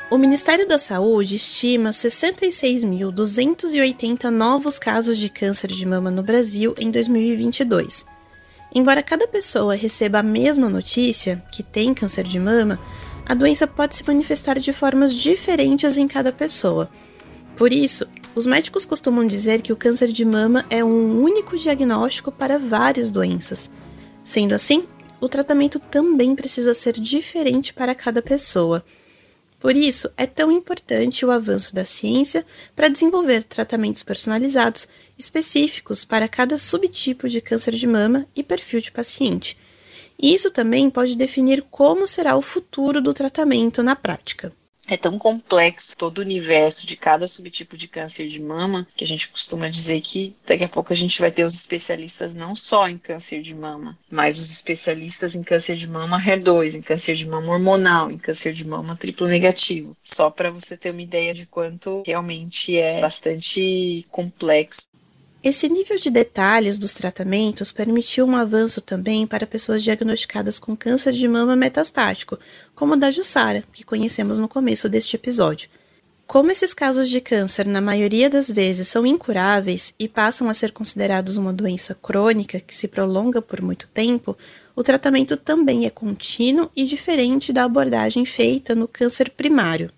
O 0.10 0.18
Ministério 0.18 0.66
da 0.68 0.78
Saúde 0.78 1.36
estima 1.36 1.90
66.280 1.90 4.30
novos 4.30 4.80
casos 4.80 5.18
de 5.18 5.28
câncer 5.28 5.68
de 5.68 5.86
mama 5.86 6.10
no 6.10 6.24
Brasil 6.24 6.74
em 6.78 6.90
2022. 6.90 8.06
Embora 8.74 9.04
cada 9.04 9.28
pessoa 9.28 9.76
receba 9.76 10.20
a 10.20 10.24
mesma 10.24 10.70
notícia, 10.70 11.44
que 11.52 11.62
tem 11.64 11.94
câncer 11.94 12.24
de 12.24 12.40
mama, 12.40 12.80
a 13.26 13.34
doença 13.34 13.66
pode 13.66 13.96
se 13.96 14.06
manifestar 14.06 14.60
de 14.60 14.72
formas 14.72 15.12
diferentes 15.14 15.98
em 15.98 16.08
cada 16.08 16.32
pessoa. 16.32 16.88
Por 17.58 17.74
isso, 17.74 18.08
os 18.36 18.46
médicos 18.46 18.86
costumam 18.86 19.26
dizer 19.26 19.62
que 19.62 19.72
o 19.72 19.78
câncer 19.78 20.12
de 20.12 20.26
mama 20.26 20.66
é 20.70 20.84
um 20.84 21.22
único 21.22 21.58
diagnóstico 21.58 22.32
para 22.32 22.60
várias 22.60 23.10
doenças. 23.10 23.70
Sendo 24.26 24.54
assim, 24.54 24.86
o 25.22 25.30
tratamento 25.30 25.80
também 25.80 26.36
precisa 26.36 26.74
ser 26.74 26.94
diferente 26.94 27.74
para 27.74 27.96
cada 27.96 28.22
pessoa. 28.22 28.84
Por 29.58 29.76
isso, 29.76 30.12
é 30.18 30.26
tão 30.26 30.52
importante 30.52 31.26
o 31.26 31.32
avanço 31.32 31.74
da 31.74 31.86
ciência 31.86 32.46
para 32.76 32.90
desenvolver 32.90 33.46
tratamentos 33.46 34.04
personalizados 34.04 34.86
específicos 35.18 36.04
para 36.04 36.28
cada 36.28 36.58
subtipo 36.58 37.30
de 37.30 37.40
câncer 37.40 37.74
de 37.74 37.88
mama 37.88 38.28
e 38.36 38.44
perfil 38.44 38.82
de 38.82 38.92
paciente. 38.92 39.58
E 40.20 40.34
isso 40.34 40.52
também 40.52 40.90
pode 40.90 41.16
definir 41.16 41.64
como 41.72 42.06
será 42.06 42.36
o 42.36 42.42
futuro 42.42 43.02
do 43.02 43.14
tratamento 43.14 43.82
na 43.82 43.96
prática 43.96 44.52
é 44.88 44.98
tão 44.98 45.18
complexo 45.18 45.96
todo 45.98 46.20
o 46.20 46.22
universo 46.22 46.86
de 46.86 46.96
cada 46.96 47.28
subtipo 47.28 47.78
de 47.78 47.88
câncer 47.88 48.28
de 48.28 48.42
mama 48.42 48.88
que 48.96 49.04
a 49.04 49.08
gente 49.08 49.30
costuma 49.30 49.70
dizer 49.70 50.02
que 50.02 50.36
daqui 50.46 50.64
a 50.64 50.70
pouco 50.70 50.94
a 50.94 50.96
gente 50.96 51.20
vai 51.20 51.32
ter 51.32 51.44
os 51.44 51.56
especialistas 51.56 52.34
não 52.34 52.56
só 52.56 52.88
em 52.88 52.98
câncer 52.98 53.42
de 53.42 53.54
mama, 53.54 53.98
mas 54.10 54.40
os 54.40 54.52
especialistas 54.52 55.36
em 55.36 55.44
câncer 55.44 55.76
de 55.76 55.88
mama 55.88 56.20
HER2, 56.20 56.76
em 56.76 56.82
câncer 56.82 57.16
de 57.16 57.26
mama 57.26 57.54
hormonal, 57.54 58.12
em 58.12 58.18
câncer 58.18 58.54
de 58.54 58.66
mama 58.66 58.96
triplo 58.96 59.28
negativo. 59.28 59.96
Só 60.02 60.30
para 60.30 60.52
você 60.52 60.78
ter 60.78 60.92
uma 60.92 61.02
ideia 61.02 61.34
de 61.34 61.46
quanto 61.46 62.04
realmente 62.06 62.78
é 62.78 63.02
bastante 63.02 64.06
complexo. 64.12 64.88
Esse 65.46 65.70
nível 65.70 66.00
de 66.00 66.10
detalhes 66.10 66.80
dos 66.80 66.92
tratamentos 66.92 67.72
permitiu 67.72 68.26
um 68.26 68.36
avanço 68.36 68.82
também 68.82 69.28
para 69.28 69.46
pessoas 69.46 69.84
diagnosticadas 69.84 70.58
com 70.58 70.76
câncer 70.76 71.14
de 71.14 71.28
mama 71.28 71.56
metastático, 71.56 72.40
como 72.74 72.96
o 72.96 72.98
da 72.98 73.12
Jussara, 73.12 73.64
que 73.72 73.84
conhecemos 73.84 74.40
no 74.40 74.48
começo 74.48 74.90
deste 74.90 75.16
episódio. 75.16 75.70
Como 76.26 76.50
esses 76.50 76.74
casos 76.74 77.08
de 77.08 77.22
câncer, 77.22 77.68
na 77.68 77.80
maioria 77.80 78.28
das 78.28 78.50
vezes, 78.50 78.88
são 78.88 79.06
incuráveis 79.06 79.94
e 80.00 80.08
passam 80.08 80.50
a 80.50 80.54
ser 80.56 80.72
considerados 80.72 81.38
uma 81.38 81.54
doença 81.54 81.94
crônica 81.94 82.60
que 82.60 82.74
se 82.74 82.88
prolonga 82.88 83.40
por 83.40 83.62
muito 83.62 83.88
tempo, 83.90 84.36
o 84.76 84.84
tratamento 84.84 85.38
também 85.38 85.86
é 85.86 85.92
contínuo 85.92 86.72
e 86.76 86.86
diferente 86.86 87.54
da 87.54 87.66
abordagem 87.66 88.26
feita 88.26 88.74
no 88.74 88.88
câncer 88.88 89.30
primário. 89.30 89.92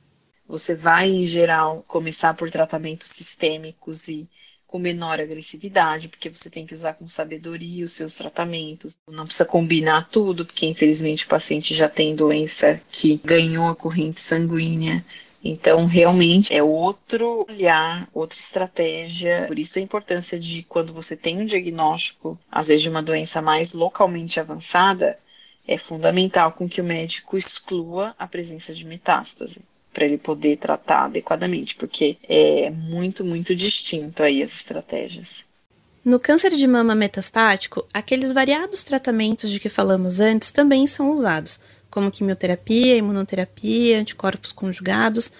Você 0.45 0.75
vai, 0.75 1.09
em 1.09 1.25
geral, 1.25 1.85
começar 1.87 2.33
por 2.33 2.49
tratamentos 2.49 3.07
sistêmicos 3.07 4.09
e 4.09 4.27
com 4.67 4.77
menor 4.77 5.19
agressividade, 5.19 6.09
porque 6.09 6.29
você 6.29 6.49
tem 6.49 6.65
que 6.65 6.73
usar 6.73 6.93
com 6.93 7.07
sabedoria 7.07 7.85
os 7.85 7.93
seus 7.93 8.15
tratamentos. 8.15 8.99
Não 9.07 9.23
precisa 9.23 9.45
combinar 9.45 10.09
tudo, 10.09 10.45
porque 10.45 10.65
infelizmente 10.65 11.25
o 11.25 11.29
paciente 11.29 11.73
já 11.73 11.87
tem 11.87 12.15
doença 12.15 12.79
que 12.91 13.19
ganhou 13.23 13.69
a 13.69 13.75
corrente 13.75 14.19
sanguínea. 14.19 15.03
Então, 15.43 15.85
realmente 15.85 16.53
é 16.53 16.61
outro 16.61 17.45
olhar, 17.47 18.09
outra 18.13 18.37
estratégia. 18.37 19.45
Por 19.47 19.57
isso 19.57 19.79
a 19.79 19.81
importância 19.81 20.37
de 20.37 20.63
quando 20.63 20.91
você 20.91 21.15
tem 21.15 21.39
um 21.39 21.45
diagnóstico, 21.45 22.37
às 22.51 22.67
vezes 22.67 22.83
de 22.83 22.89
uma 22.89 23.01
doença 23.01 23.41
mais 23.41 23.71
localmente 23.71 24.39
avançada, 24.39 25.17
é 25.65 25.77
fundamental 25.77 26.51
com 26.51 26.67
que 26.67 26.81
o 26.81 26.83
médico 26.83 27.37
exclua 27.37 28.13
a 28.19 28.27
presença 28.27 28.73
de 28.73 28.85
metástase 28.85 29.61
para 29.97 30.05
ele 30.05 30.19
poder 30.19 30.57
tratar 30.57 31.05
adequadamente, 31.05 31.75
porque 31.75 32.17
é 32.29 32.69
muito, 32.69 33.25
muito 33.25 33.55
distinto 33.55 34.21
aí 34.21 34.43
as 34.43 34.55
estratégias. 34.55 35.43
No 36.05 36.19
câncer 36.19 36.51
de 36.55 36.67
mama 36.67 36.93
metastático, 36.93 37.83
aqueles 37.91 38.31
variados 38.31 38.83
tratamentos 38.83 39.49
de 39.49 39.59
que 39.59 39.69
falamos 39.69 40.19
antes 40.19 40.51
também 40.51 40.85
são 40.85 41.09
usados, 41.09 41.59
como 41.89 42.11
quimioterapia, 42.11 42.95
imunoterapia, 42.95 43.99
anticorpos 43.99 44.51
conjugados, 44.51 45.31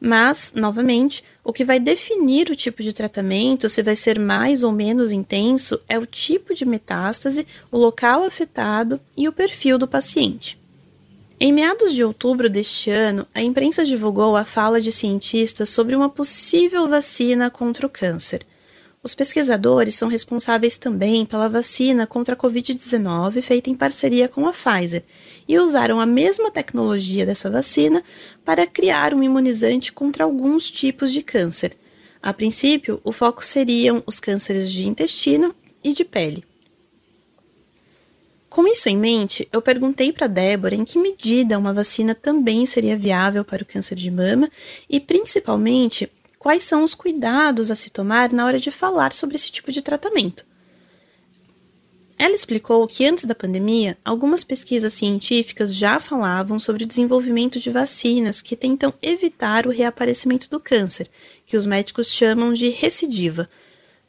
mas, 0.00 0.54
novamente, 0.56 1.22
o 1.44 1.52
que 1.52 1.62
vai 1.62 1.78
definir 1.78 2.48
o 2.48 2.56
tipo 2.56 2.82
de 2.82 2.94
tratamento, 2.94 3.68
se 3.68 3.82
vai 3.82 3.94
ser 3.94 4.18
mais 4.18 4.64
ou 4.64 4.72
menos 4.72 5.12
intenso, 5.12 5.78
é 5.86 5.98
o 5.98 6.06
tipo 6.06 6.54
de 6.54 6.64
metástase, 6.64 7.46
o 7.70 7.76
local 7.76 8.24
afetado 8.24 8.98
e 9.14 9.28
o 9.28 9.32
perfil 9.34 9.76
do 9.76 9.86
paciente. 9.86 10.58
Em 11.40 11.52
meados 11.52 11.94
de 11.94 12.02
outubro 12.02 12.50
deste 12.50 12.90
ano, 12.90 13.24
a 13.32 13.40
imprensa 13.40 13.84
divulgou 13.84 14.34
a 14.34 14.44
fala 14.44 14.80
de 14.80 14.90
cientistas 14.90 15.68
sobre 15.68 15.94
uma 15.94 16.08
possível 16.08 16.88
vacina 16.88 17.48
contra 17.48 17.86
o 17.86 17.90
câncer. 17.90 18.44
Os 19.04 19.14
pesquisadores 19.14 19.94
são 19.94 20.08
responsáveis 20.08 20.76
também 20.76 21.24
pela 21.24 21.48
vacina 21.48 22.08
contra 22.08 22.34
a 22.34 22.36
Covid-19 22.36 23.40
feita 23.40 23.70
em 23.70 23.76
parceria 23.76 24.28
com 24.28 24.48
a 24.48 24.52
Pfizer 24.52 25.04
e 25.46 25.56
usaram 25.60 26.00
a 26.00 26.06
mesma 26.06 26.50
tecnologia 26.50 27.24
dessa 27.24 27.48
vacina 27.48 28.02
para 28.44 28.66
criar 28.66 29.14
um 29.14 29.22
imunizante 29.22 29.92
contra 29.92 30.24
alguns 30.24 30.68
tipos 30.68 31.12
de 31.12 31.22
câncer. 31.22 31.76
A 32.20 32.32
princípio, 32.32 33.00
o 33.04 33.12
foco 33.12 33.44
seriam 33.44 34.02
os 34.04 34.18
cânceres 34.18 34.72
de 34.72 34.88
intestino 34.88 35.54
e 35.84 35.92
de 35.92 36.04
pele. 36.04 36.47
Com 38.48 38.66
isso 38.66 38.88
em 38.88 38.96
mente, 38.96 39.46
eu 39.52 39.60
perguntei 39.60 40.12
para 40.12 40.26
Débora 40.26 40.74
em 40.74 40.84
que 40.84 40.98
medida 40.98 41.58
uma 41.58 41.72
vacina 41.72 42.14
também 42.14 42.64
seria 42.64 42.96
viável 42.96 43.44
para 43.44 43.62
o 43.62 43.66
câncer 43.66 43.94
de 43.94 44.10
mama 44.10 44.50
e, 44.88 44.98
principalmente, 44.98 46.10
quais 46.38 46.64
são 46.64 46.82
os 46.82 46.94
cuidados 46.94 47.70
a 47.70 47.74
se 47.74 47.90
tomar 47.90 48.32
na 48.32 48.46
hora 48.46 48.58
de 48.58 48.70
falar 48.70 49.12
sobre 49.12 49.36
esse 49.36 49.50
tipo 49.50 49.70
de 49.70 49.82
tratamento. 49.82 50.46
Ela 52.18 52.34
explicou 52.34 52.88
que 52.88 53.06
antes 53.06 53.26
da 53.26 53.34
pandemia, 53.34 53.96
algumas 54.04 54.42
pesquisas 54.42 54.92
científicas 54.92 55.72
já 55.72 56.00
falavam 56.00 56.58
sobre 56.58 56.82
o 56.82 56.86
desenvolvimento 56.86 57.60
de 57.60 57.70
vacinas 57.70 58.42
que 58.42 58.56
tentam 58.56 58.92
evitar 59.00 59.66
o 59.66 59.70
reaparecimento 59.70 60.50
do 60.50 60.58
câncer, 60.58 61.08
que 61.46 61.56
os 61.56 61.64
médicos 61.64 62.08
chamam 62.08 62.52
de 62.52 62.70
recidiva. 62.70 63.48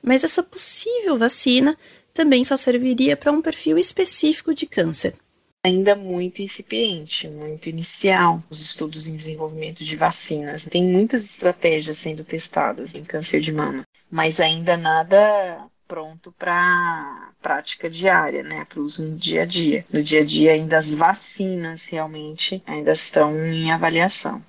Mas 0.01 0.23
essa 0.23 0.41
possível 0.41 1.19
vacina 1.19 1.77
também 2.19 2.43
só 2.43 2.57
serviria 2.57 3.15
para 3.15 3.31
um 3.31 3.41
perfil 3.41 3.77
específico 3.77 4.53
de 4.53 4.65
câncer. 4.65 5.15
Ainda 5.63 5.95
muito 5.95 6.41
incipiente, 6.41 7.29
muito 7.29 7.69
inicial, 7.69 8.43
os 8.49 8.61
estudos 8.61 9.07
em 9.07 9.15
desenvolvimento 9.15 9.85
de 9.85 9.95
vacinas. 9.95 10.65
Tem 10.65 10.83
muitas 10.83 11.23
estratégias 11.23 11.97
sendo 11.97 12.25
testadas 12.25 12.93
em 12.93 13.05
câncer 13.05 13.39
de 13.39 13.53
mama, 13.53 13.85
mas 14.11 14.41
ainda 14.41 14.75
nada 14.75 15.65
pronto 15.87 16.33
para 16.37 17.31
prática 17.41 17.89
diária, 17.89 18.43
né, 18.43 18.65
para 18.67 18.81
uso 18.81 19.01
no 19.01 19.15
dia 19.15 19.43
a 19.43 19.45
dia. 19.45 19.85
No 19.89 20.03
dia 20.03 20.19
a 20.19 20.25
dia, 20.25 20.51
ainda 20.51 20.77
as 20.77 20.93
vacinas 20.93 21.87
realmente 21.87 22.61
ainda 22.67 22.91
estão 22.91 23.33
em 23.45 23.71
avaliação. 23.71 24.43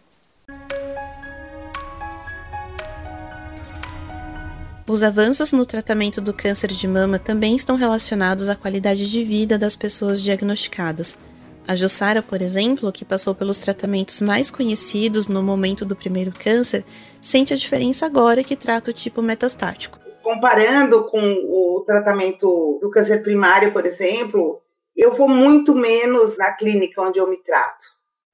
Os 4.91 5.05
avanços 5.05 5.53
no 5.53 5.65
tratamento 5.65 6.21
do 6.21 6.35
câncer 6.35 6.67
de 6.67 6.89
mama 6.89 7.17
também 7.17 7.55
estão 7.55 7.77
relacionados 7.77 8.49
à 8.49 8.57
qualidade 8.57 9.09
de 9.09 9.23
vida 9.23 9.57
das 9.57 9.77
pessoas 9.77 10.21
diagnosticadas. 10.21 11.17
A 11.65 11.77
Jussara, 11.77 12.21
por 12.21 12.43
exemplo, 12.43 12.91
que 12.91 13.05
passou 13.05 13.33
pelos 13.33 13.61
tratamentos 13.61 14.21
mais 14.21 14.51
conhecidos 14.51 15.29
no 15.29 15.45
momento 15.45 15.85
do 15.85 15.95
primeiro 15.95 16.33
câncer, 16.33 16.85
sente 17.21 17.55
a 17.55 17.57
diferença 17.57 18.05
agora 18.05 18.43
que 18.43 18.57
trata 18.57 18.91
o 18.91 18.93
tipo 18.93 19.23
metastático. 19.23 19.97
Comparando 20.25 21.05
com 21.05 21.21
o 21.21 21.85
tratamento 21.87 22.81
do 22.83 22.91
câncer 22.91 23.23
primário, 23.23 23.73
por 23.73 23.87
exemplo, 23.87 24.61
eu 24.97 25.13
vou 25.13 25.29
muito 25.29 25.73
menos 25.73 26.37
na 26.37 26.51
clínica 26.51 27.01
onde 27.01 27.21
eu 27.21 27.31
me 27.31 27.41
trato. 27.41 27.87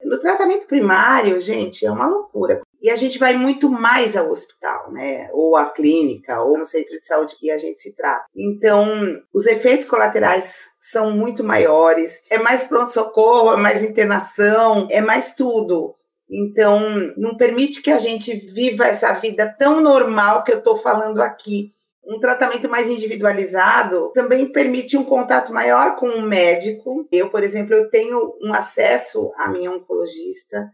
No 0.03 0.19
tratamento 0.19 0.65
primário, 0.65 1.39
gente, 1.39 1.85
é 1.85 1.91
uma 1.91 2.07
loucura. 2.07 2.63
E 2.81 2.89
a 2.89 2.95
gente 2.95 3.17
vai 3.17 3.35
muito 3.35 3.69
mais 3.69 4.15
ao 4.15 4.29
hospital, 4.29 4.91
né? 4.91 5.29
Ou 5.33 5.55
à 5.55 5.69
clínica, 5.69 6.41
ou 6.43 6.57
no 6.57 6.65
centro 6.65 6.99
de 6.99 7.05
saúde 7.05 7.35
que 7.39 7.49
a 7.49 7.57
gente 7.57 7.81
se 7.81 7.95
trata. 7.95 8.25
Então, 8.35 9.21
os 9.33 9.45
efeitos 9.45 9.85
colaterais 9.85 10.53
são 10.79 11.11
muito 11.11 11.43
maiores. 11.43 12.21
É 12.29 12.37
mais 12.37 12.63
pronto-socorro, 12.63 13.53
é 13.53 13.57
mais 13.57 13.83
internação, 13.83 14.87
é 14.89 15.01
mais 15.01 15.33
tudo. 15.33 15.95
Então, 16.29 17.13
não 17.17 17.37
permite 17.37 17.81
que 17.81 17.91
a 17.91 17.97
gente 17.97 18.33
viva 18.35 18.85
essa 18.85 19.13
vida 19.13 19.47
tão 19.57 19.81
normal 19.81 20.43
que 20.43 20.51
eu 20.51 20.57
estou 20.57 20.77
falando 20.77 21.21
aqui. 21.21 21.73
Um 22.05 22.19
tratamento 22.19 22.69
mais 22.69 22.89
individualizado 22.89 24.11
também 24.13 24.49
permite 24.51 24.95
um 24.95 25.03
contato 25.03 25.53
maior 25.53 25.95
com 25.97 26.07
o 26.07 26.19
um 26.19 26.21
médico. 26.21 27.05
Eu, 27.11 27.29
por 27.29 27.43
exemplo, 27.43 27.73
eu 27.73 27.89
tenho 27.89 28.37
um 28.41 28.53
acesso 28.53 29.31
à 29.37 29.49
minha 29.49 29.71
oncologista 29.71 30.69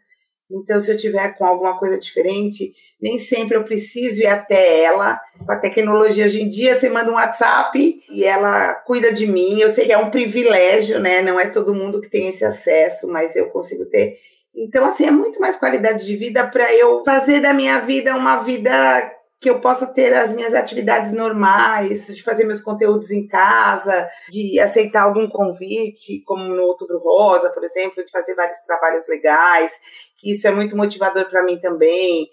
então, 0.51 0.79
se 0.79 0.91
eu 0.91 0.97
tiver 0.97 1.35
com 1.38 1.45
alguma 1.45 1.77
coisa 1.77 1.97
diferente, 1.97 2.73
nem 3.01 3.17
sempre 3.17 3.57
eu 3.57 3.63
preciso 3.63 4.21
ir 4.21 4.27
até 4.27 4.81
ela. 4.83 5.19
Com 5.45 5.51
a 5.51 5.57
tecnologia 5.57 6.25
hoje 6.25 6.41
em 6.41 6.50
dia, 6.50 6.79
você 6.79 6.89
manda 6.89 7.12
um 7.12 7.15
WhatsApp 7.15 8.01
e 8.09 8.23
ela 8.23 8.73
cuida 8.73 9.12
de 9.12 9.27
mim. 9.27 9.59
Eu 9.59 9.69
sei 9.69 9.85
que 9.85 9.91
é 9.91 9.97
um 9.97 10.12
privilégio, 10.12 11.00
né? 11.00 11.21
Não 11.21 11.39
é 11.39 11.47
todo 11.47 11.75
mundo 11.75 12.00
que 12.00 12.09
tem 12.09 12.29
esse 12.29 12.45
acesso, 12.45 13.07
mas 13.07 13.35
eu 13.35 13.50
consigo 13.50 13.85
ter. 13.85 14.17
Então, 14.55 14.85
assim, 14.85 15.05
é 15.05 15.12
muito 15.12 15.39
mais 15.39 15.55
qualidade 15.55 16.05
de 16.05 16.15
vida 16.15 16.47
para 16.47 16.71
eu 16.73 17.03
fazer 17.03 17.41
da 17.41 17.53
minha 17.53 17.79
vida 17.79 18.15
uma 18.15 18.43
vida 18.43 19.12
que 19.43 19.50
eu 19.50 19.59
possa 19.59 19.85
ter 19.85 20.13
as 20.13 20.31
minhas 20.31 20.53
atividades 20.53 21.12
normais, 21.12 22.07
de 22.07 22.23
fazer 22.23 22.45
meus 22.45 22.62
conteúdos 22.62 23.12
em 23.12 23.27
casa, 23.27 24.09
de 24.29 24.57
aceitar 24.57 25.01
algum 25.01 25.27
convite, 25.27 26.23
como 26.25 26.45
no 26.45 26.63
Outubro 26.63 26.97
Rosa, 27.00 27.50
por 27.50 27.62
exemplo, 27.62 28.05
de 28.05 28.09
fazer 28.09 28.35
vários 28.35 28.57
trabalhos 28.62 29.05
legais, 29.05 29.73
que 30.17 30.31
isso 30.31 30.47
é 30.47 30.51
muito 30.51 30.77
motivador 30.77 31.29
para 31.29 31.43
mim 31.43 31.59
também. 31.59 32.29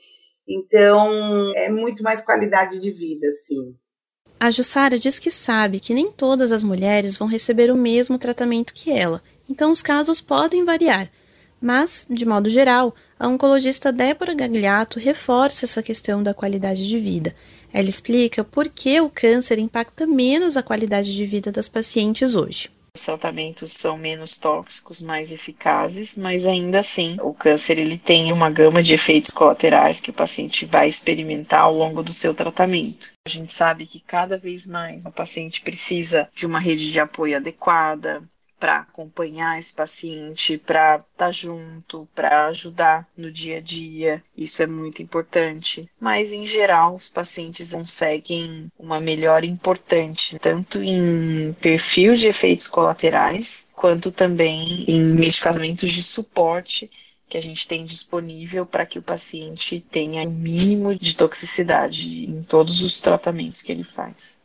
Então, 0.49 1.53
é 1.57 1.69
muito 1.69 2.01
mais 2.01 2.23
qualidade 2.23 2.81
de 2.81 2.93
vida, 2.93 3.27
sim. 3.45 3.75
A 4.39 4.53
Jussara 4.53 4.97
diz 4.97 5.19
que 5.19 5.33
sabe 5.33 5.81
que 5.81 5.93
nem 5.93 6.13
todas 6.13 6.53
as 6.53 6.63
mulheres 6.63 7.19
vão 7.19 7.27
receber 7.27 7.73
o 7.73 7.77
mesmo 7.77 8.19
tratamento 8.19 8.73
que 8.73 8.93
ela, 8.93 9.21
então 9.49 9.73
os 9.73 9.83
casos 9.83 10.21
podem 10.21 10.65
variar. 10.65 11.11
Mas, 11.61 12.07
de 12.09 12.25
modo 12.25 12.49
geral, 12.49 12.95
a 13.19 13.29
oncologista 13.29 13.93
Débora 13.93 14.35
Gagliato 14.35 14.99
reforça 14.99 15.67
essa 15.67 15.83
questão 15.83 16.23
da 16.23 16.33
qualidade 16.33 16.89
de 16.89 16.99
vida. 16.99 17.35
Ela 17.73 17.89
explica 17.89 18.43
por 18.43 18.69
que 18.69 19.01
o 19.01 19.11
câncer 19.11 19.59
impacta 19.59 20.07
menos 20.07 20.57
a 20.57 20.63
qualidade 20.63 21.15
de 21.15 21.27
vida 21.27 21.53
das 21.53 21.69
pacientes 21.69 22.35
hoje. 22.35 22.71
Os 22.97 23.05
tratamentos 23.05 23.73
são 23.73 23.97
menos 23.97 24.37
tóxicos, 24.37 25.01
mais 25.01 25.31
eficazes, 25.31 26.17
mas 26.17 26.45
ainda 26.45 26.81
assim 26.81 27.17
o 27.23 27.33
câncer 27.33 27.79
ele 27.79 27.97
tem 27.97 28.33
uma 28.33 28.51
gama 28.51 28.83
de 28.83 28.95
efeitos 28.95 29.31
colaterais 29.31 30.01
que 30.01 30.11
o 30.11 30.15
paciente 30.15 30.67
vai 30.67 30.89
experimentar 30.89 31.61
ao 31.61 31.75
longo 31.75 32.03
do 32.03 32.13
seu 32.13 32.35
tratamento. 32.35 33.13
A 33.25 33.31
gente 33.31 33.53
sabe 33.53 33.87
que 33.87 34.01
cada 34.01 34.37
vez 34.37 34.67
mais 34.67 35.07
o 35.07 35.13
paciente 35.13 35.61
precisa 35.63 36.29
de 36.35 36.47
uma 36.47 36.59
rede 36.59 36.91
de 36.91 36.99
apoio 36.99 37.37
adequada, 37.37 38.25
para 38.61 38.81
acompanhar 38.81 39.59
esse 39.59 39.75
paciente, 39.75 40.59
para 40.59 40.97
estar 40.97 41.07
tá 41.17 41.31
junto, 41.31 42.07
para 42.15 42.47
ajudar 42.49 43.09
no 43.17 43.33
dia 43.33 43.57
a 43.57 43.61
dia. 43.61 44.23
Isso 44.37 44.63
é 44.63 44.67
muito 44.67 45.03
importante. 45.03 45.89
Mas, 45.99 46.31
em 46.31 46.47
geral, 46.47 46.95
os 46.95 47.09
pacientes 47.09 47.73
conseguem 47.73 48.71
uma 48.79 49.01
melhora 49.01 49.47
importante, 49.47 50.39
tanto 50.39 50.83
em 50.83 51.55
perfil 51.55 52.15
de 52.15 52.29
efeitos 52.29 52.69
colaterais, 52.69 53.67
quanto 53.75 54.13
também 54.13 54.85
em 54.87 55.01
medicamentos 55.15 55.91
de 55.91 56.03
suporte 56.03 56.91
que 57.31 57.39
a 57.39 57.41
gente 57.41 57.67
tem 57.67 57.85
disponível 57.85 58.67
para 58.67 58.85
que 58.85 58.99
o 58.99 59.03
paciente 59.03 59.81
tenha 59.81 60.27
o 60.29 60.31
mínimo 60.31 60.95
de 60.95 61.15
toxicidade 61.15 62.25
em 62.25 62.43
todos 62.43 62.83
os 62.83 63.01
tratamentos 63.01 63.63
que 63.63 63.71
ele 63.71 63.85
faz. 63.85 64.40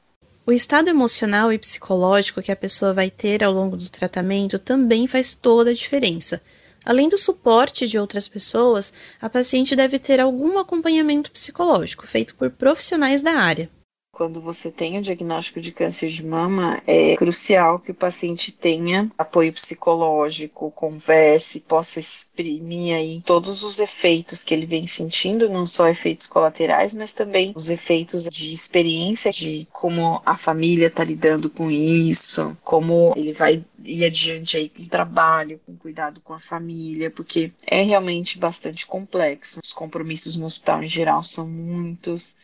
O 0.48 0.52
estado 0.52 0.90
emocional 0.90 1.52
e 1.52 1.58
psicológico 1.58 2.40
que 2.40 2.52
a 2.52 2.56
pessoa 2.56 2.94
vai 2.94 3.10
ter 3.10 3.44
ao 3.44 3.52
longo 3.52 3.76
do 3.76 3.90
tratamento 3.90 4.60
também 4.60 5.08
faz 5.08 5.34
toda 5.34 5.72
a 5.72 5.74
diferença. 5.74 6.40
Além 6.86 7.10
do 7.10 7.18
suporte 7.18 7.88
de 7.88 7.98
outras 7.98 8.28
pessoas, 8.28 8.94
a 9.20 9.28
paciente 9.28 9.76
deve 9.76 9.98
ter 9.98 10.20
algum 10.20 10.60
acompanhamento 10.60 11.32
psicológico 11.32 12.06
feito 12.06 12.36
por 12.36 12.52
profissionais 12.52 13.24
da 13.24 13.32
área. 13.32 13.72
Quando 14.16 14.40
você 14.40 14.72
tem 14.72 14.98
o 14.98 15.02
diagnóstico 15.02 15.60
de 15.60 15.74
câncer 15.74 16.08
de 16.10 16.26
mama, 16.26 16.82
é 16.88 17.18
crucial 17.18 17.78
que 17.78 17.92
o 17.92 17.94
paciente 17.94 18.50
tenha 18.50 19.12
apoio 19.18 19.52
psicológico, 19.52 20.72
converse, 20.72 21.60
possa 21.60 22.00
exprimir 22.00 22.96
aí 22.96 23.22
todos 23.26 23.62
os 23.62 23.82
efeitos 23.82 24.42
que 24.42 24.54
ele 24.54 24.66
vem 24.66 24.88
sentindo, 24.88 25.50
não 25.50 25.68
só 25.68 25.90
efeitos 25.90 26.28
colaterais, 26.28 26.94
mas 26.94 27.12
também 27.12 27.52
os 27.58 27.70
efeitos 27.70 28.24
de 28.30 28.54
experiência 28.54 29.32
de 29.32 29.68
como 29.70 30.22
a 30.26 30.38
família 30.38 30.88
está 30.88 31.04
lidando 31.04 31.50
com 31.50 31.70
isso, 31.70 32.58
como 32.64 33.14
ele 33.18 33.34
vai 33.34 33.66
ir 33.84 34.06
adiante 34.06 34.56
aí 34.56 34.70
com 34.70 34.82
o 34.82 34.88
trabalho, 34.88 35.60
com 35.66 35.76
cuidado 35.76 36.22
com 36.22 36.32
a 36.32 36.40
família, 36.40 37.12
porque 37.12 37.52
é 37.68 37.82
realmente 37.82 38.40
bastante 38.40 38.88
complexo. 38.88 39.60
Os 39.62 39.74
compromissos 39.74 40.38
no 40.38 40.46
hospital 40.46 40.82
em 40.82 40.88
geral 40.88 41.22
são 41.22 41.46
muitos. 41.46 42.38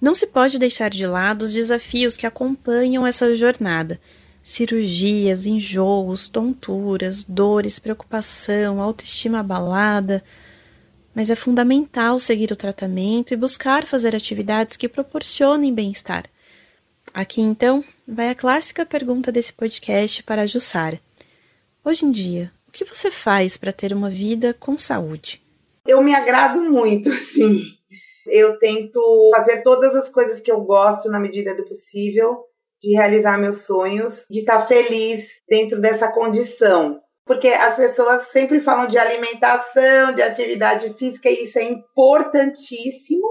Não 0.00 0.14
se 0.14 0.26
pode 0.26 0.58
deixar 0.58 0.90
de 0.90 1.06
lado 1.06 1.42
os 1.42 1.52
desafios 1.52 2.16
que 2.16 2.26
acompanham 2.26 3.06
essa 3.06 3.34
jornada. 3.34 3.98
Cirurgias, 4.42 5.46
enjoos, 5.46 6.28
tonturas, 6.28 7.24
dores, 7.24 7.78
preocupação, 7.78 8.80
autoestima 8.80 9.40
abalada. 9.40 10.22
Mas 11.14 11.30
é 11.30 11.34
fundamental 11.34 12.18
seguir 12.18 12.52
o 12.52 12.56
tratamento 12.56 13.32
e 13.32 13.36
buscar 13.36 13.86
fazer 13.86 14.14
atividades 14.14 14.76
que 14.76 14.88
proporcionem 14.88 15.72
bem-estar. 15.72 16.26
Aqui 17.14 17.40
então 17.40 17.82
vai 18.06 18.28
a 18.28 18.34
clássica 18.34 18.84
pergunta 18.84 19.32
desse 19.32 19.52
podcast 19.52 20.22
para 20.22 20.42
a 20.42 20.46
Jussara. 20.46 21.00
Hoje 21.82 22.04
em 22.04 22.10
dia, 22.10 22.52
o 22.68 22.70
que 22.70 22.84
você 22.84 23.10
faz 23.10 23.56
para 23.56 23.72
ter 23.72 23.92
uma 23.94 24.10
vida 24.10 24.52
com 24.52 24.76
saúde? 24.76 25.42
Eu 25.86 26.02
me 26.02 26.14
agrado 26.14 26.60
muito, 26.60 27.10
sim. 27.16 27.75
Eu 28.26 28.58
tento 28.58 29.30
fazer 29.34 29.62
todas 29.62 29.94
as 29.94 30.10
coisas 30.10 30.40
que 30.40 30.50
eu 30.50 30.60
gosto 30.60 31.10
na 31.10 31.18
medida 31.18 31.54
do 31.54 31.64
possível, 31.64 32.44
de 32.80 32.92
realizar 32.96 33.38
meus 33.38 33.62
sonhos, 33.62 34.26
de 34.30 34.40
estar 34.40 34.66
feliz 34.66 35.28
dentro 35.48 35.80
dessa 35.80 36.10
condição. 36.10 37.00
Porque 37.24 37.48
as 37.48 37.76
pessoas 37.76 38.28
sempre 38.28 38.60
falam 38.60 38.86
de 38.86 38.98
alimentação, 38.98 40.14
de 40.14 40.22
atividade 40.22 40.94
física, 40.94 41.28
e 41.28 41.42
isso 41.42 41.58
é 41.58 41.64
importantíssimo, 41.64 43.26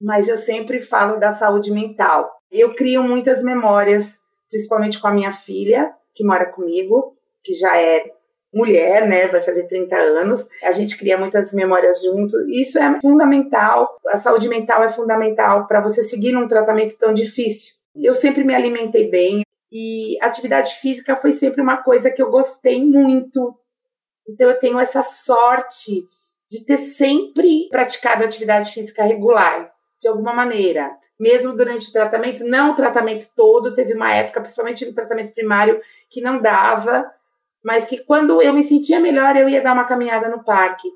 mas 0.00 0.28
eu 0.28 0.36
sempre 0.36 0.80
falo 0.80 1.16
da 1.16 1.34
saúde 1.34 1.70
mental. 1.70 2.30
Eu 2.50 2.74
crio 2.74 3.02
muitas 3.02 3.42
memórias, 3.42 4.18
principalmente 4.50 5.00
com 5.00 5.08
a 5.08 5.12
minha 5.12 5.32
filha, 5.32 5.92
que 6.14 6.24
mora 6.24 6.46
comigo, 6.52 7.16
que 7.42 7.54
já 7.54 7.76
é 7.76 8.04
mulher, 8.52 9.08
né, 9.08 9.28
vai 9.28 9.40
fazer 9.40 9.64
30 9.64 9.96
anos, 9.96 10.46
a 10.62 10.72
gente 10.72 10.96
cria 10.98 11.16
muitas 11.16 11.52
memórias 11.52 12.02
juntos, 12.02 12.34
isso 12.48 12.78
é 12.78 13.00
fundamental, 13.00 13.98
a 14.08 14.18
saúde 14.18 14.48
mental 14.48 14.82
é 14.82 14.92
fundamental 14.92 15.66
para 15.66 15.80
você 15.80 16.02
seguir 16.02 16.32
num 16.32 16.46
tratamento 16.46 16.98
tão 16.98 17.14
difícil. 17.14 17.74
Eu 17.96 18.14
sempre 18.14 18.44
me 18.44 18.54
alimentei 18.54 19.08
bem 19.08 19.42
e 19.70 20.18
atividade 20.20 20.74
física 20.76 21.16
foi 21.16 21.32
sempre 21.32 21.62
uma 21.62 21.78
coisa 21.78 22.10
que 22.10 22.22
eu 22.22 22.30
gostei 22.30 22.84
muito. 22.84 23.56
Então 24.28 24.50
eu 24.50 24.58
tenho 24.58 24.78
essa 24.78 25.02
sorte 25.02 26.06
de 26.50 26.64
ter 26.64 26.76
sempre 26.76 27.68
praticado 27.70 28.22
atividade 28.22 28.72
física 28.72 29.02
regular, 29.02 29.72
de 29.98 30.08
alguma 30.08 30.34
maneira. 30.34 30.90
Mesmo 31.18 31.54
durante 31.54 31.88
o 31.88 31.92
tratamento, 31.92 32.44
não 32.44 32.72
o 32.72 32.76
tratamento 32.76 33.30
todo, 33.34 33.74
teve 33.74 33.94
uma 33.94 34.12
época, 34.12 34.40
principalmente 34.40 34.84
no 34.84 34.92
tratamento 34.92 35.32
primário, 35.32 35.80
que 36.10 36.20
não 36.20 36.42
dava, 36.42 37.10
mas 37.64 37.84
que 37.84 37.98
quando 37.98 38.42
eu 38.42 38.52
me 38.52 38.62
sentia 38.62 38.98
melhor, 38.98 39.36
eu 39.36 39.48
ia 39.48 39.62
dar 39.62 39.72
uma 39.72 39.84
caminhada 39.84 40.28
no 40.28 40.42
parque. 40.42 40.88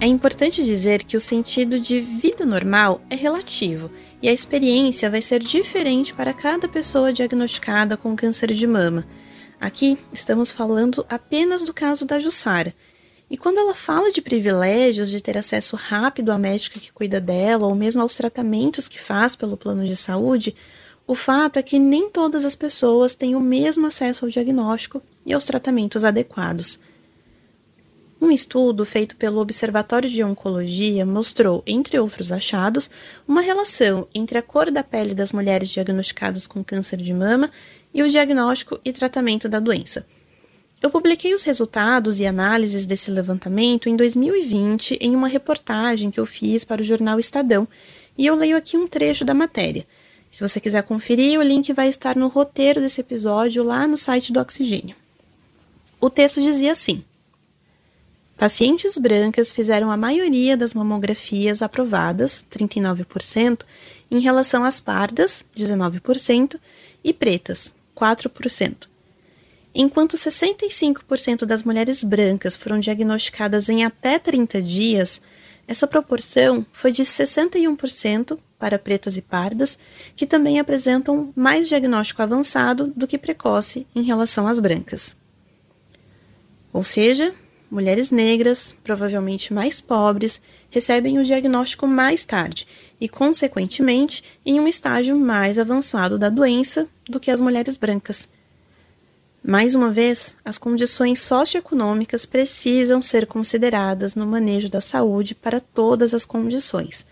É 0.00 0.06
importante 0.06 0.64
dizer 0.64 1.04
que 1.04 1.16
o 1.16 1.20
sentido 1.20 1.78
de 1.78 2.00
vida 2.00 2.46
normal 2.46 3.02
é 3.10 3.14
relativo 3.14 3.90
e 4.22 4.30
a 4.30 4.32
experiência 4.32 5.10
vai 5.10 5.20
ser 5.20 5.40
diferente 5.40 6.14
para 6.14 6.32
cada 6.32 6.66
pessoa 6.66 7.12
diagnosticada 7.12 7.98
com 7.98 8.16
câncer 8.16 8.52
de 8.54 8.66
mama. 8.66 9.06
Aqui 9.60 9.98
estamos 10.10 10.50
falando 10.50 11.04
apenas 11.06 11.62
do 11.62 11.74
caso 11.74 12.06
da 12.06 12.18
Jussara. 12.18 12.74
E 13.28 13.36
quando 13.36 13.58
ela 13.58 13.74
fala 13.74 14.10
de 14.10 14.22
privilégios 14.22 15.10
de 15.10 15.22
ter 15.22 15.36
acesso 15.36 15.76
rápido 15.76 16.32
à 16.32 16.38
médica 16.38 16.80
que 16.80 16.90
cuida 16.90 17.20
dela 17.20 17.66
ou 17.66 17.74
mesmo 17.74 18.00
aos 18.00 18.14
tratamentos 18.14 18.88
que 18.88 19.00
faz 19.00 19.36
pelo 19.36 19.56
plano 19.56 19.84
de 19.84 19.96
saúde, 19.96 20.56
o 21.10 21.14
fato 21.16 21.58
é 21.58 21.62
que 21.62 21.76
nem 21.76 22.08
todas 22.08 22.44
as 22.44 22.54
pessoas 22.54 23.16
têm 23.16 23.34
o 23.34 23.40
mesmo 23.40 23.84
acesso 23.84 24.24
ao 24.24 24.30
diagnóstico 24.30 25.02
e 25.26 25.32
aos 25.32 25.44
tratamentos 25.44 26.04
adequados. 26.04 26.78
Um 28.20 28.30
estudo 28.30 28.84
feito 28.84 29.16
pelo 29.16 29.40
Observatório 29.40 30.08
de 30.08 30.22
Oncologia 30.22 31.04
mostrou, 31.04 31.64
entre 31.66 31.98
outros 31.98 32.30
achados, 32.30 32.92
uma 33.26 33.40
relação 33.40 34.06
entre 34.14 34.38
a 34.38 34.42
cor 34.42 34.70
da 34.70 34.84
pele 34.84 35.12
das 35.12 35.32
mulheres 35.32 35.68
diagnosticadas 35.70 36.46
com 36.46 36.62
câncer 36.62 36.98
de 36.98 37.12
mama 37.12 37.50
e 37.92 38.04
o 38.04 38.08
diagnóstico 38.08 38.78
e 38.84 38.92
tratamento 38.92 39.48
da 39.48 39.58
doença. 39.58 40.06
Eu 40.80 40.90
publiquei 40.90 41.34
os 41.34 41.42
resultados 41.42 42.20
e 42.20 42.24
análises 42.24 42.86
desse 42.86 43.10
levantamento 43.10 43.88
em 43.88 43.96
2020 43.96 44.96
em 45.00 45.16
uma 45.16 45.26
reportagem 45.26 46.08
que 46.08 46.20
eu 46.20 46.24
fiz 46.24 46.62
para 46.62 46.82
o 46.82 46.84
jornal 46.84 47.18
Estadão, 47.18 47.66
e 48.16 48.26
eu 48.26 48.36
leio 48.36 48.56
aqui 48.56 48.76
um 48.76 48.86
trecho 48.86 49.24
da 49.24 49.34
matéria. 49.34 49.84
Se 50.30 50.46
você 50.46 50.60
quiser 50.60 50.82
conferir, 50.84 51.38
o 51.38 51.42
link 51.42 51.72
vai 51.72 51.88
estar 51.88 52.16
no 52.16 52.28
roteiro 52.28 52.80
desse 52.80 53.00
episódio 53.00 53.64
lá 53.64 53.86
no 53.86 53.96
site 53.96 54.32
do 54.32 54.40
Oxigênio. 54.40 54.94
O 56.00 56.08
texto 56.08 56.40
dizia 56.40 56.72
assim: 56.72 57.04
Pacientes 58.36 58.96
brancas 58.96 59.50
fizeram 59.50 59.90
a 59.90 59.96
maioria 59.96 60.56
das 60.56 60.72
mamografias 60.72 61.60
aprovadas, 61.60 62.44
39%, 62.50 63.64
em 64.10 64.20
relação 64.20 64.64
às 64.64 64.80
pardas, 64.80 65.44
19%, 65.56 66.58
e 67.02 67.12
pretas, 67.12 67.74
4%. 67.96 68.88
Enquanto 69.74 70.16
65% 70.16 71.44
das 71.44 71.62
mulheres 71.62 72.02
brancas 72.02 72.56
foram 72.56 72.80
diagnosticadas 72.80 73.68
em 73.68 73.84
até 73.84 74.18
30 74.18 74.62
dias, 74.62 75.20
essa 75.66 75.86
proporção 75.86 76.64
foi 76.72 76.90
de 76.92 77.02
61% 77.02 78.38
para 78.60 78.78
pretas 78.78 79.16
e 79.16 79.22
pardas, 79.22 79.78
que 80.14 80.26
também 80.26 80.60
apresentam 80.60 81.32
mais 81.34 81.66
diagnóstico 81.66 82.22
avançado 82.22 82.92
do 82.94 83.08
que 83.08 83.16
precoce 83.16 83.86
em 83.96 84.02
relação 84.02 84.46
às 84.46 84.60
brancas. 84.60 85.16
Ou 86.72 86.84
seja, 86.84 87.34
mulheres 87.70 88.10
negras, 88.10 88.76
provavelmente 88.84 89.54
mais 89.54 89.80
pobres, 89.80 90.40
recebem 90.68 91.18
o 91.18 91.24
diagnóstico 91.24 91.86
mais 91.86 92.24
tarde 92.24 92.68
e, 93.00 93.08
consequentemente, 93.08 94.22
em 94.44 94.60
um 94.60 94.68
estágio 94.68 95.18
mais 95.18 95.58
avançado 95.58 96.18
da 96.18 96.28
doença 96.28 96.86
do 97.08 97.18
que 97.18 97.30
as 97.30 97.40
mulheres 97.40 97.78
brancas. 97.78 98.28
Mais 99.42 99.74
uma 99.74 99.90
vez, 99.90 100.36
as 100.44 100.58
condições 100.58 101.20
socioeconômicas 101.20 102.26
precisam 102.26 103.00
ser 103.00 103.26
consideradas 103.26 104.14
no 104.14 104.26
manejo 104.26 104.68
da 104.68 104.82
saúde 104.82 105.34
para 105.34 105.60
todas 105.60 106.12
as 106.12 106.26
condições, 106.26 107.06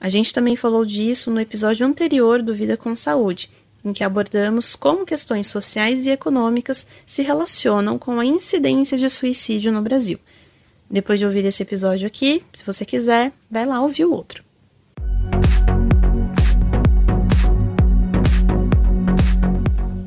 a 0.00 0.08
gente 0.08 0.32
também 0.32 0.56
falou 0.56 0.84
disso 0.86 1.30
no 1.30 1.38
episódio 1.38 1.86
anterior 1.86 2.40
do 2.40 2.54
Vida 2.54 2.74
com 2.74 2.96
Saúde, 2.96 3.50
em 3.84 3.92
que 3.92 4.02
abordamos 4.02 4.74
como 4.74 5.04
questões 5.04 5.46
sociais 5.46 6.06
e 6.06 6.10
econômicas 6.10 6.86
se 7.04 7.20
relacionam 7.20 7.98
com 7.98 8.18
a 8.18 8.24
incidência 8.24 8.96
de 8.96 9.10
suicídio 9.10 9.70
no 9.70 9.82
Brasil. 9.82 10.18
Depois 10.90 11.20
de 11.20 11.26
ouvir 11.26 11.44
esse 11.44 11.62
episódio 11.62 12.06
aqui, 12.06 12.42
se 12.50 12.64
você 12.64 12.86
quiser, 12.86 13.30
vai 13.50 13.66
lá 13.66 13.82
ouvir 13.82 14.06
o 14.06 14.12
outro. 14.12 14.42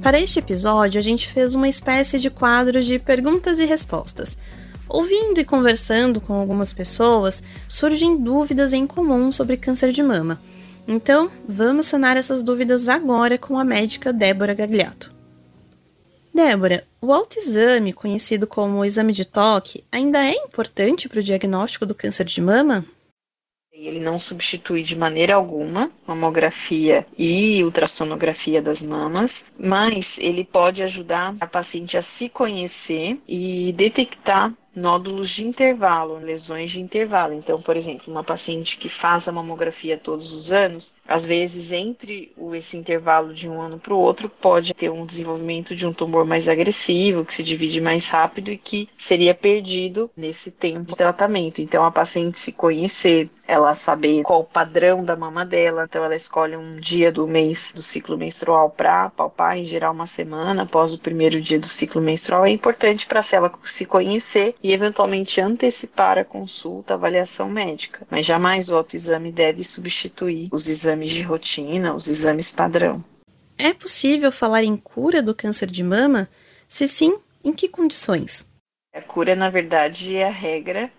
Para 0.01 0.19
este 0.19 0.39
episódio, 0.39 0.99
a 0.99 1.03
gente 1.03 1.29
fez 1.29 1.53
uma 1.53 1.69
espécie 1.69 2.19
de 2.19 2.32
quadro 2.32 2.84
de 2.84 2.97
perguntas 2.97 3.60
e 3.60 3.65
respostas. 3.65 4.38
Ouvindo 4.88 5.39
e 5.39 5.46
conversando 5.46 6.19
com 6.19 6.34
algumas 6.34 6.74
pessoas, 6.74 7.41
surgem 7.67 8.17
dúvidas 8.17 8.74
em 8.74 8.86
comum 8.86 9.32
sobre 9.32 9.58
câncer 9.58 9.91
de 9.91 10.04
mama. 10.04 10.39
Então, 10.88 11.32
vamos 11.48 11.86
sanar 11.86 12.17
essas 12.17 12.41
dúvidas 12.41 12.89
agora 12.89 13.38
com 13.38 13.58
a 13.58 13.63
médica 13.63 14.12
Débora 14.12 14.54
Gagliato. 14.54 15.13
Débora, 16.34 16.86
o 17.00 17.13
autoexame, 17.13 17.93
conhecido 17.93 18.48
como 18.48 18.84
exame 18.84 19.13
de 19.13 19.24
toque, 19.24 19.84
ainda 19.91 20.26
é 20.26 20.34
importante 20.34 21.08
para 21.08 21.19
o 21.19 21.24
diagnóstico 21.24 21.86
do 21.86 21.96
câncer 21.96 22.26
de 22.26 22.41
mama? 22.41 22.84
Ele 23.72 24.00
não 24.00 24.17
substitui 24.19 24.84
de 24.84 24.96
maneira 24.96 25.36
alguma 25.36 25.91
mamografia 26.08 27.06
e 27.17 27.63
ultrassonografia 27.63 28.62
das 28.62 28.82
mamas, 28.82 29.46
mas 29.58 30.17
ele 30.19 30.43
pode 30.43 30.84
ajudar 30.84 31.36
a 31.39 31.48
paciente 31.48 31.98
a 31.98 32.02
se 32.02 32.30
conhecer 32.30 33.19
e 33.28 33.74
detectar 33.74 34.54
nódulos 34.75 35.29
de 35.29 35.45
intervalo, 35.45 36.17
lesões 36.17 36.71
de 36.71 36.81
intervalo. 36.81 37.33
Então, 37.33 37.62
por 37.62 37.77
exemplo, 37.77 38.12
uma 38.12 38.23
paciente 38.23 38.77
que 38.77 38.89
faz 38.89 39.27
a 39.27 39.31
mamografia 39.31 39.97
todos 39.97 40.33
os 40.33 40.51
anos, 40.51 40.95
às 41.07 41.25
vezes 41.25 41.71
entre 41.71 42.31
esse 42.53 42.77
intervalo 42.77 43.33
de 43.33 43.49
um 43.49 43.62
ano 43.62 43.79
para 43.79 43.93
o 43.93 43.99
outro 43.99 44.29
pode 44.29 44.73
ter 44.73 44.89
um 44.89 45.05
desenvolvimento 45.05 45.75
de 45.75 45.86
um 45.86 45.93
tumor 45.93 46.25
mais 46.25 46.47
agressivo, 46.49 47.25
que 47.25 47.33
se 47.33 47.43
divide 47.43 47.81
mais 47.81 48.09
rápido 48.09 48.51
e 48.51 48.57
que 48.57 48.89
seria 48.97 49.33
perdido 49.33 50.09
nesse 50.15 50.51
tempo 50.51 50.88
de 50.88 50.95
tratamento. 50.95 51.62
Então, 51.62 51.83
a 51.83 51.91
paciente 51.91 52.39
se 52.39 52.51
conhecer, 52.51 53.29
ela 53.47 53.75
saber 53.75 54.23
qual 54.23 54.41
o 54.41 54.45
padrão 54.45 55.03
da 55.03 55.15
mama 55.15 55.45
dela, 55.45 55.83
então 55.83 56.03
ela 56.03 56.15
escolhe 56.15 56.55
um 56.55 56.77
dia 56.79 57.12
do 57.12 57.27
mês 57.27 57.71
do 57.75 57.81
ciclo 57.81 58.17
menstrual 58.17 58.69
para 58.69 59.09
palpar, 59.09 59.57
em 59.57 59.65
geral 59.65 59.93
uma 59.93 60.07
semana 60.07 60.63
após 60.63 60.93
o 60.93 60.97
primeiro 60.97 61.41
dia 61.41 61.59
do 61.59 61.67
ciclo 61.67 62.01
menstrual, 62.01 62.45
é 62.45 62.49
importante 62.49 63.05
para 63.05 63.21
ela 63.31 63.51
se 63.63 63.86
conhecer 63.86 64.55
e 64.63 64.71
eventualmente 64.71 65.41
antecipar 65.41 66.17
a 66.17 66.23
consulta, 66.23 66.93
a 66.93 66.95
avaliação 66.95 67.49
médica, 67.49 68.08
mas 68.10 68.26
jamais 68.26 68.69
o 68.69 68.78
autoexame 68.78 69.30
deve 69.30 69.62
substituir 69.62 70.47
os 70.54 70.69
exames 70.69 71.12
de 71.12 71.21
rotina, 71.21 71.93
os 71.93 72.08
exames 72.08 72.49
padrão. 72.49 73.04
É 73.58 73.73
possível 73.73 74.32
falar 74.32 74.63
em 74.63 74.78
cura 74.78 75.21
do 75.21 75.36
câncer 75.36 75.69
de 75.69 75.84
mama? 75.84 76.30
Se 76.67 76.88
sim, 76.88 77.17
em 77.43 77.52
que 77.52 77.67
condições? 77.67 78.47
A 78.95 79.02
cura, 79.02 79.36
na 79.36 79.49
verdade, 79.49 80.15
é 80.15 80.28
a 80.28 80.32
regra 80.32 80.89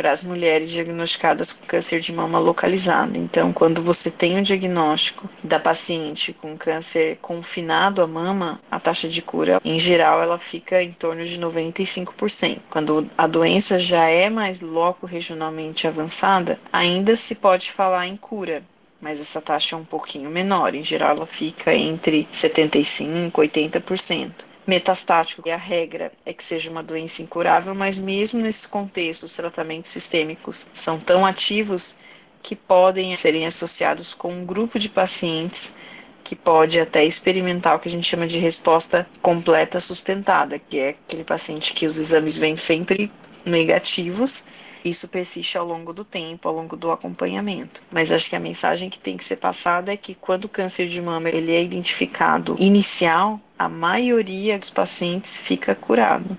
para 0.00 0.12
as 0.12 0.24
mulheres 0.24 0.70
diagnosticadas 0.70 1.52
com 1.52 1.66
câncer 1.66 2.00
de 2.00 2.10
mama 2.10 2.38
localizado. 2.38 3.18
Então, 3.18 3.52
quando 3.52 3.82
você 3.82 4.10
tem 4.10 4.36
o 4.36 4.38
um 4.38 4.42
diagnóstico 4.42 5.28
da 5.44 5.60
paciente 5.60 6.32
com 6.32 6.56
câncer 6.56 7.18
confinado 7.20 8.00
à 8.00 8.06
mama, 8.06 8.58
a 8.70 8.80
taxa 8.80 9.06
de 9.06 9.20
cura, 9.20 9.60
em 9.62 9.78
geral, 9.78 10.22
ela 10.22 10.38
fica 10.38 10.82
em 10.82 10.90
torno 10.90 11.22
de 11.22 11.38
95%. 11.38 12.60
Quando 12.70 13.06
a 13.18 13.26
doença 13.26 13.78
já 13.78 14.08
é 14.08 14.30
mais 14.30 14.62
loco 14.62 15.04
regionalmente 15.04 15.86
avançada, 15.86 16.58
ainda 16.72 17.14
se 17.14 17.34
pode 17.34 17.70
falar 17.70 18.06
em 18.06 18.16
cura, 18.16 18.62
mas 19.02 19.20
essa 19.20 19.42
taxa 19.42 19.76
é 19.76 19.78
um 19.78 19.84
pouquinho 19.84 20.30
menor. 20.30 20.74
Em 20.74 20.82
geral, 20.82 21.14
ela 21.14 21.26
fica 21.26 21.74
entre 21.74 22.26
75% 22.32 23.28
e 23.28 23.30
80% 23.30 24.49
metastático, 24.70 25.42
e 25.48 25.50
a 25.50 25.56
regra 25.56 26.12
é 26.24 26.32
que 26.32 26.44
seja 26.44 26.70
uma 26.70 26.82
doença 26.82 27.22
incurável, 27.22 27.74
mas 27.74 27.98
mesmo 27.98 28.40
nesse 28.40 28.68
contexto, 28.68 29.24
os 29.24 29.34
tratamentos 29.34 29.90
sistêmicos 29.90 30.68
são 30.72 30.96
tão 30.98 31.26
ativos 31.26 31.98
que 32.40 32.54
podem 32.54 33.12
serem 33.16 33.44
associados 33.46 34.14
com 34.14 34.32
um 34.32 34.46
grupo 34.46 34.78
de 34.78 34.88
pacientes 34.88 35.74
que 36.22 36.36
pode 36.36 36.78
até 36.78 37.04
experimentar 37.04 37.74
o 37.74 37.80
que 37.80 37.88
a 37.88 37.90
gente 37.90 38.06
chama 38.06 38.28
de 38.28 38.38
resposta 38.38 39.04
completa 39.20 39.80
sustentada, 39.80 40.56
que 40.60 40.78
é 40.78 40.88
aquele 40.90 41.24
paciente 41.24 41.74
que 41.74 41.84
os 41.84 41.98
exames 41.98 42.38
vêm 42.38 42.56
sempre 42.56 43.10
negativos 43.44 44.44
isso 44.84 45.08
persiste 45.08 45.58
ao 45.58 45.66
longo 45.66 45.92
do 45.92 46.04
tempo, 46.04 46.48
ao 46.48 46.54
longo 46.54 46.76
do 46.76 46.90
acompanhamento. 46.90 47.82
Mas 47.90 48.12
acho 48.12 48.28
que 48.28 48.36
a 48.36 48.40
mensagem 48.40 48.88
que 48.88 48.98
tem 48.98 49.16
que 49.16 49.24
ser 49.24 49.36
passada 49.36 49.92
é 49.92 49.96
que 49.96 50.14
quando 50.14 50.44
o 50.44 50.48
câncer 50.48 50.88
de 50.88 51.00
mama 51.00 51.28
ele 51.28 51.52
é 51.52 51.62
identificado 51.62 52.56
inicial, 52.58 53.40
a 53.58 53.68
maioria 53.68 54.58
dos 54.58 54.70
pacientes 54.70 55.38
fica 55.38 55.74
curado. 55.74 56.36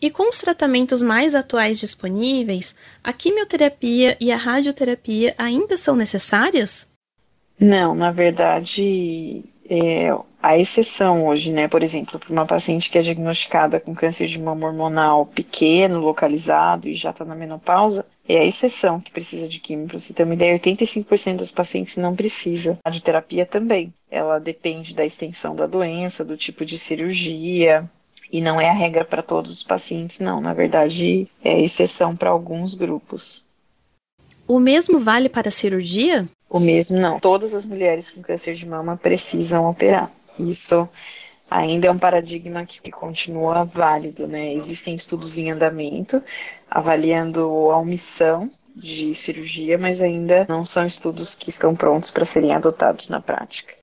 E 0.00 0.10
com 0.10 0.28
os 0.28 0.38
tratamentos 0.38 1.00
mais 1.00 1.34
atuais 1.34 1.78
disponíveis, 1.78 2.74
a 3.04 3.12
quimioterapia 3.12 4.16
e 4.20 4.32
a 4.32 4.36
radioterapia 4.36 5.32
ainda 5.38 5.76
são 5.76 5.94
necessárias? 5.94 6.88
Não, 7.58 7.94
na 7.94 8.10
verdade, 8.10 9.44
é, 9.70 10.12
a 10.42 10.58
exceção 10.58 11.28
hoje, 11.28 11.52
né, 11.52 11.68
por 11.68 11.84
exemplo, 11.84 12.18
para 12.18 12.32
uma 12.32 12.44
paciente 12.44 12.90
que 12.90 12.98
é 12.98 13.00
diagnosticada 13.00 13.78
com 13.78 13.94
câncer 13.94 14.26
de 14.26 14.42
mama 14.42 14.66
hormonal 14.66 15.24
pequeno, 15.24 16.00
localizado 16.00 16.88
e 16.88 16.94
já 16.94 17.10
está 17.10 17.24
na 17.24 17.36
menopausa, 17.36 18.04
é 18.28 18.38
a 18.38 18.44
exceção 18.44 19.00
que 19.00 19.12
precisa 19.12 19.48
de 19.48 19.60
químio. 19.60 19.86
Para 19.86 20.00
você 20.00 20.12
ter 20.12 20.24
uma 20.24 20.34
ideia, 20.34 20.58
85% 20.58 21.36
dos 21.36 21.52
pacientes 21.52 21.96
não 21.96 22.16
precisa. 22.16 22.78
A 22.84 22.88
radioterapia 22.88 23.46
também. 23.46 23.94
Ela 24.10 24.40
depende 24.40 24.96
da 24.96 25.06
extensão 25.06 25.54
da 25.54 25.66
doença, 25.66 26.24
do 26.24 26.36
tipo 26.36 26.64
de 26.64 26.76
cirurgia, 26.76 27.88
e 28.32 28.40
não 28.40 28.60
é 28.60 28.68
a 28.68 28.74
regra 28.74 29.04
para 29.04 29.22
todos 29.22 29.50
os 29.50 29.62
pacientes, 29.62 30.18
não. 30.18 30.40
Na 30.40 30.52
verdade, 30.52 31.28
é 31.44 31.60
exceção 31.60 32.16
para 32.16 32.30
alguns 32.30 32.74
grupos. 32.74 33.44
O 34.48 34.58
mesmo 34.58 34.98
vale 34.98 35.28
para 35.28 35.48
a 35.48 35.52
cirurgia? 35.52 36.28
O 36.50 36.58
mesmo 36.58 36.98
não. 36.98 37.20
Todas 37.20 37.54
as 37.54 37.64
mulheres 37.64 38.10
com 38.10 38.20
câncer 38.20 38.54
de 38.54 38.66
mama 38.66 38.96
precisam 38.96 39.70
operar. 39.70 40.10
Isso 40.38 40.88
ainda 41.50 41.88
é 41.88 41.90
um 41.90 41.98
paradigma 41.98 42.64
que, 42.64 42.80
que, 42.80 42.90
continua 42.90 43.64
válido, 43.64 44.26
né? 44.26 44.54
Existem 44.54 44.94
estudos 44.94 45.38
em 45.38 45.50
andamento 45.50 46.22
avaliando 46.70 47.40
a 47.70 47.78
omissão 47.78 48.50
de 48.74 49.14
cirurgia, 49.14 49.76
mas 49.76 50.00
ainda 50.00 50.46
não 50.48 50.64
são 50.64 50.86
estudos 50.86 51.34
que 51.34 51.50
estão 51.50 51.74
prontos 51.74 52.10
para 52.10 52.24
serem 52.24 52.54
adotados 52.54 53.08
na 53.08 53.20
prática. 53.20 53.74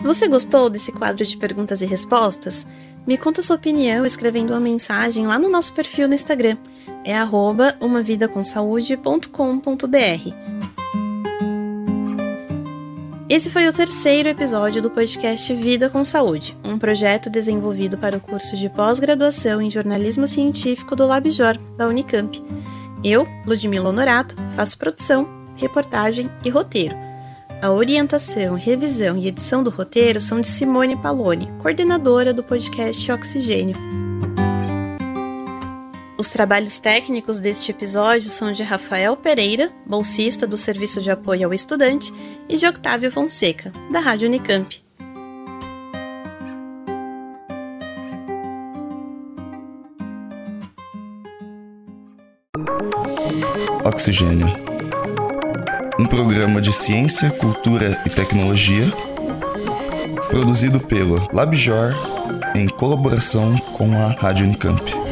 Você 0.00 0.26
gostou 0.26 0.68
desse 0.68 0.90
quadro 0.90 1.24
de 1.24 1.36
perguntas 1.36 1.82
e 1.82 1.86
respostas? 1.86 2.66
Me 3.06 3.16
conta 3.16 3.42
sua 3.42 3.54
opinião 3.54 4.04
escrevendo 4.04 4.50
uma 4.50 4.58
mensagem 4.58 5.24
lá 5.24 5.38
no 5.38 5.48
nosso 5.48 5.72
perfil 5.72 6.08
no 6.08 6.14
Instagram. 6.14 6.56
É 7.04 7.16
arroba. 7.16 7.76
Esse 13.30 13.48
foi 13.48 13.68
o 13.68 13.72
terceiro 13.72 14.28
episódio 14.28 14.82
do 14.82 14.90
podcast 14.90 15.54
Vida 15.54 15.88
com 15.88 16.02
Saúde, 16.02 16.58
um 16.64 16.76
projeto 16.76 17.30
desenvolvido 17.30 17.96
para 17.96 18.16
o 18.16 18.20
curso 18.20 18.56
de 18.56 18.68
pós-graduação 18.68 19.62
em 19.62 19.70
jornalismo 19.70 20.26
científico 20.26 20.96
do 20.96 21.06
LabJOR, 21.06 21.56
da 21.76 21.86
Unicamp. 21.86 22.42
Eu, 23.04 23.28
Ludmila 23.46 23.90
Honorato, 23.90 24.34
faço 24.56 24.76
produção, 24.76 25.28
reportagem 25.54 26.28
e 26.44 26.50
roteiro. 26.50 26.96
A 27.62 27.70
orientação, 27.70 28.56
revisão 28.56 29.16
e 29.16 29.28
edição 29.28 29.62
do 29.62 29.70
roteiro 29.70 30.20
são 30.20 30.40
de 30.40 30.48
Simone 30.48 30.96
Paloni, 30.96 31.48
coordenadora 31.60 32.34
do 32.34 32.42
podcast 32.42 33.12
Oxigênio. 33.12 33.76
Os 36.20 36.28
trabalhos 36.28 36.78
técnicos 36.78 37.40
deste 37.40 37.70
episódio 37.70 38.28
são 38.28 38.52
de 38.52 38.62
Rafael 38.62 39.16
Pereira, 39.16 39.72
bolsista 39.86 40.46
do 40.46 40.58
Serviço 40.58 41.00
de 41.00 41.10
Apoio 41.10 41.46
ao 41.46 41.54
Estudante, 41.54 42.12
e 42.46 42.58
de 42.58 42.66
Octávio 42.66 43.10
Fonseca, 43.10 43.72
da 43.90 44.00
Rádio 44.00 44.28
Unicamp. 44.28 44.84
Oxigênio. 53.82 54.48
Um 55.98 56.04
programa 56.04 56.60
de 56.60 56.70
ciência, 56.70 57.30
cultura 57.30 57.98
e 58.04 58.10
tecnologia 58.10 58.92
produzido 60.28 60.78
pelo 60.78 61.26
LabJOR 61.32 61.94
em 62.54 62.68
colaboração 62.68 63.56
com 63.78 63.90
a 63.94 64.08
Rádio 64.08 64.44
Unicamp. 64.44 65.09